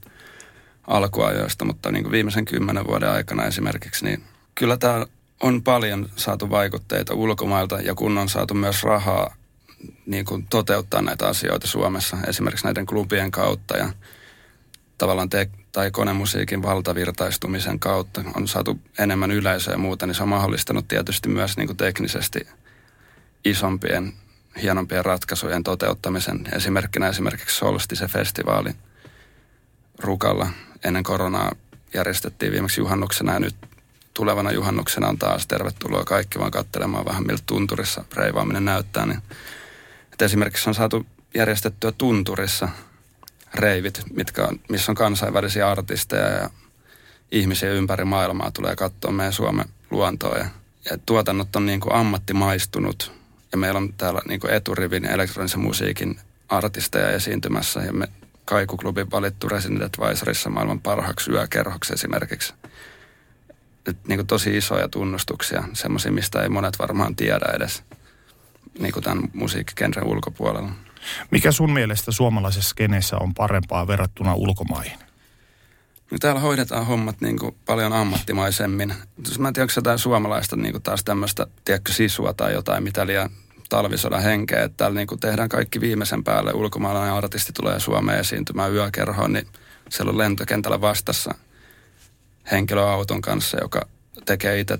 [0.86, 4.22] alkuajoista, mutta niin kuin viimeisen kymmenen vuoden aikana esimerkiksi, niin
[4.54, 5.06] kyllä tämä
[5.40, 9.34] on paljon saatu vaikutteita ulkomailta ja kun on saatu myös rahaa
[10.06, 13.92] niin kuin toteuttaa näitä asioita Suomessa, esimerkiksi näiden klubien kautta ja
[14.98, 20.28] tavallaan te- tai konemusiikin valtavirtaistumisen kautta on saatu enemmän yleisöä ja muuta, niin se on
[20.28, 22.48] mahdollistanut tietysti myös niin kuin teknisesti
[23.44, 24.12] isompien,
[24.62, 26.48] hienompien ratkaisujen toteuttamisen.
[26.52, 28.74] Esimerkkinä esimerkiksi Solstice-festivaali
[29.98, 30.50] Rukalla
[30.84, 31.52] ennen koronaa
[31.94, 33.56] järjestettiin viimeksi juhannuksena ja nyt
[34.14, 39.06] tulevana juhannuksena on taas tervetuloa kaikki vaan katselemaan vähän miltä tunturissa reivaaminen näyttää.
[39.06, 39.22] Niin,
[40.16, 42.68] että esimerkiksi on saatu järjestettyä tunturissa
[43.54, 46.50] reivit, mitkä on, missä on kansainvälisiä artisteja ja
[47.32, 50.38] ihmisiä ympäri maailmaa tulee katsoa meidän Suomen luontoa.
[50.38, 50.46] Ja,
[50.90, 53.12] ja tuotannot on niin kuin ammattimaistunut
[53.52, 58.08] ja meillä on täällä niin kuin eturivin elektronisen musiikin artisteja esiintymässä ja me
[58.44, 62.54] Kaikuklubin valittu Resident Advisorissa maailman parhaaksi yökerhoksi esimerkiksi.
[63.86, 67.82] Et niin kuin tosi isoja tunnustuksia, semmoisia, mistä ei monet varmaan tiedä edes
[68.78, 70.70] niin kuin tämän musiikkikenren ulkopuolella.
[71.30, 74.98] Mikä sun mielestä suomalaisessa skeneessä on parempaa verrattuna ulkomaihin?
[76.10, 78.94] No täällä hoidetaan hommat niin kuin paljon ammattimaisemmin.
[79.38, 83.06] Mä en tiedä, onko jotain suomalaista niin kuin taas tämmöistä, tiedätkö, sisua tai jotain, mitä
[83.06, 83.30] liian
[83.68, 84.62] talvisodan henkeä.
[84.62, 86.52] Että täällä niin kuin tehdään kaikki viimeisen päälle.
[86.52, 89.46] Ulkomaalainen artisti tulee Suomeen esiintymään yökerhoon, niin
[89.90, 91.34] siellä on lentokentällä vastassa
[92.50, 93.88] henkilöauton kanssa, joka
[94.24, 94.78] tekee itse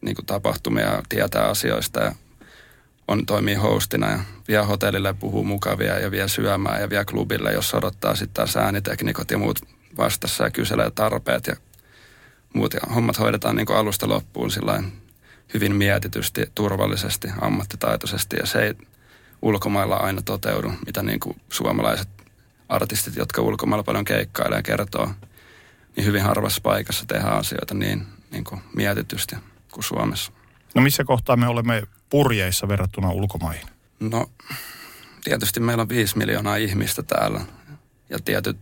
[0.00, 2.14] niin kuin tapahtumia, tietää asioista ja
[3.08, 7.74] on, toimii hostina ja vie hotellille, puhuu mukavia ja vie syömään ja vie klubille, jos
[7.74, 9.58] odottaa sitten taas ääniteknikot ja muut
[9.96, 11.56] vastassa ja kyselee tarpeet ja
[12.54, 12.74] muut.
[12.74, 14.50] Ja hommat hoidetaan niin kuin alusta loppuun
[15.54, 18.74] hyvin mietitysti, turvallisesti, ammattitaitoisesti ja se ei
[19.42, 22.08] ulkomailla aina toteudu, mitä niin kuin suomalaiset
[22.68, 25.10] artistit, jotka ulkomailla paljon keikkailee ja kertoo,
[25.96, 29.36] niin hyvin harvassa paikassa tehdään asioita niin, niin kuin mietitysti
[29.72, 30.32] kuin Suomessa.
[30.74, 33.66] No missä kohtaa me olemme purjeissa verrattuna ulkomaihin?
[34.00, 34.30] No
[35.24, 37.40] tietysti meillä on viisi miljoonaa ihmistä täällä
[38.10, 38.56] ja tietyt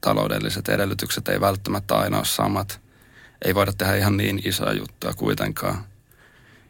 [0.00, 2.80] taloudelliset edellytykset ei välttämättä aina ole samat.
[3.44, 5.84] Ei voida tehdä ihan niin isoa juttua kuitenkaan.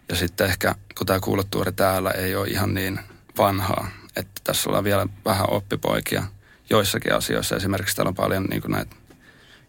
[0.09, 3.01] Ja sitten ehkä, kun tämä kulttuuri täällä ei ole ihan niin
[3.39, 6.23] vanhaa, että tässä ollaan vielä vähän oppipoikia
[6.71, 7.57] joissakin asioissa.
[7.57, 8.97] Esimerkiksi täällä on paljon niin näitä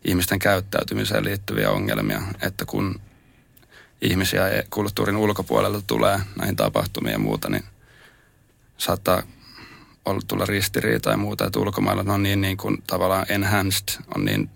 [0.05, 3.01] ihmisten käyttäytymiseen liittyviä ongelmia, että kun
[4.01, 7.63] ihmisiä kulttuurin ulkopuolelta tulee näihin tapahtumiin ja muuta, niin
[8.77, 9.23] saattaa
[10.05, 14.49] olla, tulla ristiriita ja muuta, että ulkomailla on niin, niin kuin tavallaan enhanced, on niin,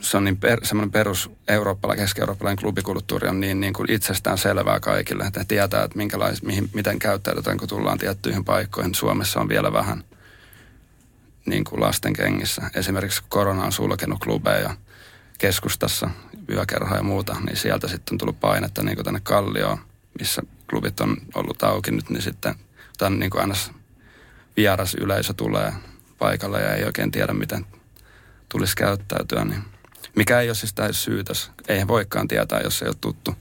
[0.00, 4.80] se on niin per, semmoinen perus eurooppalainen, keski-eurooppalainen klubikulttuuri on niin, niin kuin itsestään selvää
[4.80, 8.94] kaikille, että tietää, että minkälais, mihin, miten käyttäydytään, kun tullaan tiettyihin paikkoihin.
[8.94, 10.04] Suomessa on vielä vähän
[11.46, 12.70] niin kuin lasten kengissä.
[12.74, 14.76] Esimerkiksi korona on sulkenut klubeja
[15.38, 16.10] keskustassa,
[16.50, 19.78] yökerhoja ja muuta, niin sieltä sitten on tullut painetta niin kuin tänne Kallioon,
[20.18, 22.54] missä klubit on ollut auki nyt, niin sitten
[22.98, 23.54] tämän niin kuin aina
[24.56, 25.72] vieras yleisö tulee
[26.18, 27.66] paikalle ja ei oikein tiedä, miten
[28.48, 29.62] tulisi käyttäytyä, niin
[30.16, 31.50] mikä ei ole siis täysin syytös.
[31.68, 33.34] Eihän voikaan tietää, jos ei ole tuttu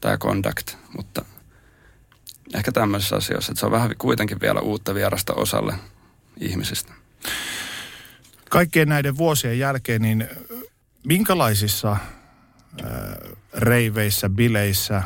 [0.00, 1.24] tämä conduct, mutta
[2.54, 5.74] ehkä tämmöisissä asioissa, että se on vähän kuitenkin vielä uutta vierasta osalle
[6.40, 6.92] ihmisistä.
[8.50, 10.28] Kaikkien näiden vuosien jälkeen, niin
[11.06, 12.00] minkälaisissa äh,
[13.54, 15.02] reiveissä, bileissä,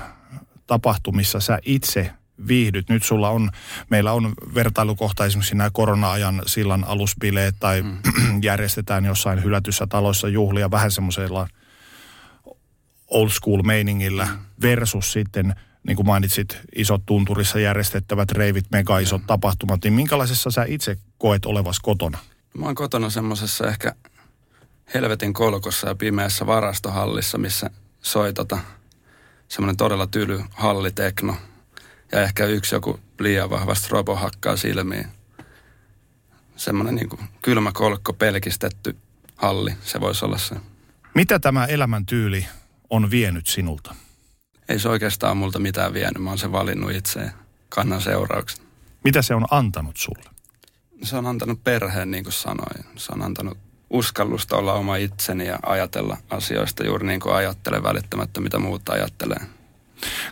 [0.67, 2.11] tapahtumissa sä itse
[2.49, 2.89] viihdyt.
[2.89, 3.51] Nyt sulla on,
[3.91, 7.99] meillä on vertailukohta esimerkiksi nämä korona-ajan sillan aluspileet tai mm.
[8.43, 11.49] järjestetään jossain hylätyssä taloissa juhlia vähän semmoisella
[13.09, 14.39] old school meiningillä mm.
[14.63, 15.55] versus sitten
[15.87, 19.27] niin kuin mainitsit, isot tunturissa järjestettävät reivit, mega isot mm.
[19.27, 22.19] tapahtumat, niin minkälaisessa sä itse koet olevas kotona?
[22.59, 23.95] Mä oon kotona semmoisessa ehkä
[24.95, 27.71] helvetin kolkossa ja pimeässä varastohallissa, missä
[28.03, 28.59] soi tota,
[29.49, 31.37] semmoinen todella tyly hallitekno–
[32.13, 35.07] ja ehkä yksi joku liian vahvasti robo hakkaa silmiin.
[36.57, 38.97] Semmoinen niin kuin kylmä kolkko, pelkistetty
[39.37, 40.57] halli, se voisi olla se.
[41.15, 42.47] Mitä tämä elämäntyyli
[42.91, 43.95] on vienyt sinulta?
[44.69, 47.31] Ei se oikeastaan multa mitään vienyt, mä oon sen valinnut itse ja
[47.69, 48.63] kannan seuraukset.
[49.05, 50.31] Mitä se on antanut sulle?
[51.03, 52.85] Se on antanut perheen, niin kuin sanoin.
[52.97, 53.59] Se on antanut
[53.91, 59.41] uskallusta olla oma itseni ja ajatella asioista juuri niin kuin ajattelen välittämättä, mitä muuta ajattelee.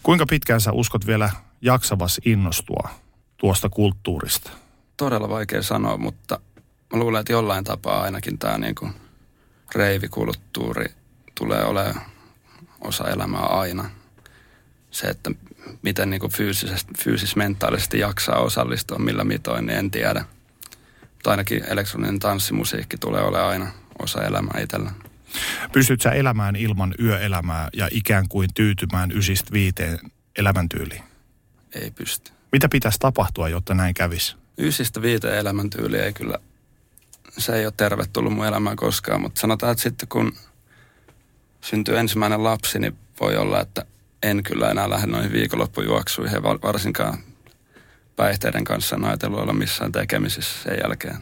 [0.03, 1.31] Kuinka pitkään sä uskot vielä
[1.61, 2.89] jaksavas innostua
[3.37, 4.51] tuosta kulttuurista?
[4.97, 6.41] Todella vaikea sanoa, mutta
[6.93, 8.89] mä luulen, että jollain tapaa ainakin tämä niinku
[9.75, 10.87] reivikulttuuri
[11.35, 12.01] tulee olemaan
[12.81, 13.91] osa elämää aina.
[14.91, 15.31] Se, että
[15.83, 20.25] miten niinku fyysisesti, fyysis-mentaalisesti jaksaa osallistua, millä mitoin, niin en tiedä.
[21.19, 23.67] Mutta ainakin elektroninen tanssimusiikki tulee olemaan aina
[23.99, 24.91] osa elämää itsellä.
[25.73, 29.99] Pystyt sä elämään ilman yöelämää ja ikään kuin tyytymään ysistä viiteen
[30.37, 31.03] elämäntyyliin?
[31.75, 32.33] ei pysty.
[32.53, 34.37] Mitä pitäisi tapahtua, jotta näin kävisi?
[34.59, 36.39] Ysistä viiteen elämäntyyli ei kyllä,
[37.39, 40.33] se ei ole tervetullut mun elämään koskaan, mutta sanotaan, että sitten kun
[41.61, 43.85] syntyy ensimmäinen lapsi, niin voi olla, että
[44.23, 47.19] en kyllä enää lähde noihin viikonloppujuoksuihin, varsinkaan
[48.19, 51.17] päihteiden kanssa en ajatellut olla missään tekemisissä sen jälkeen.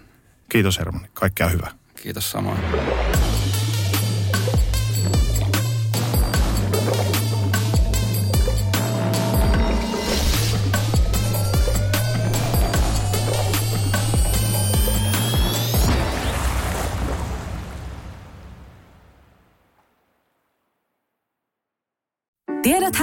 [0.49, 1.71] Kiitos Hermani, kaikkea hyvää.
[2.03, 2.59] Kiitos samoin.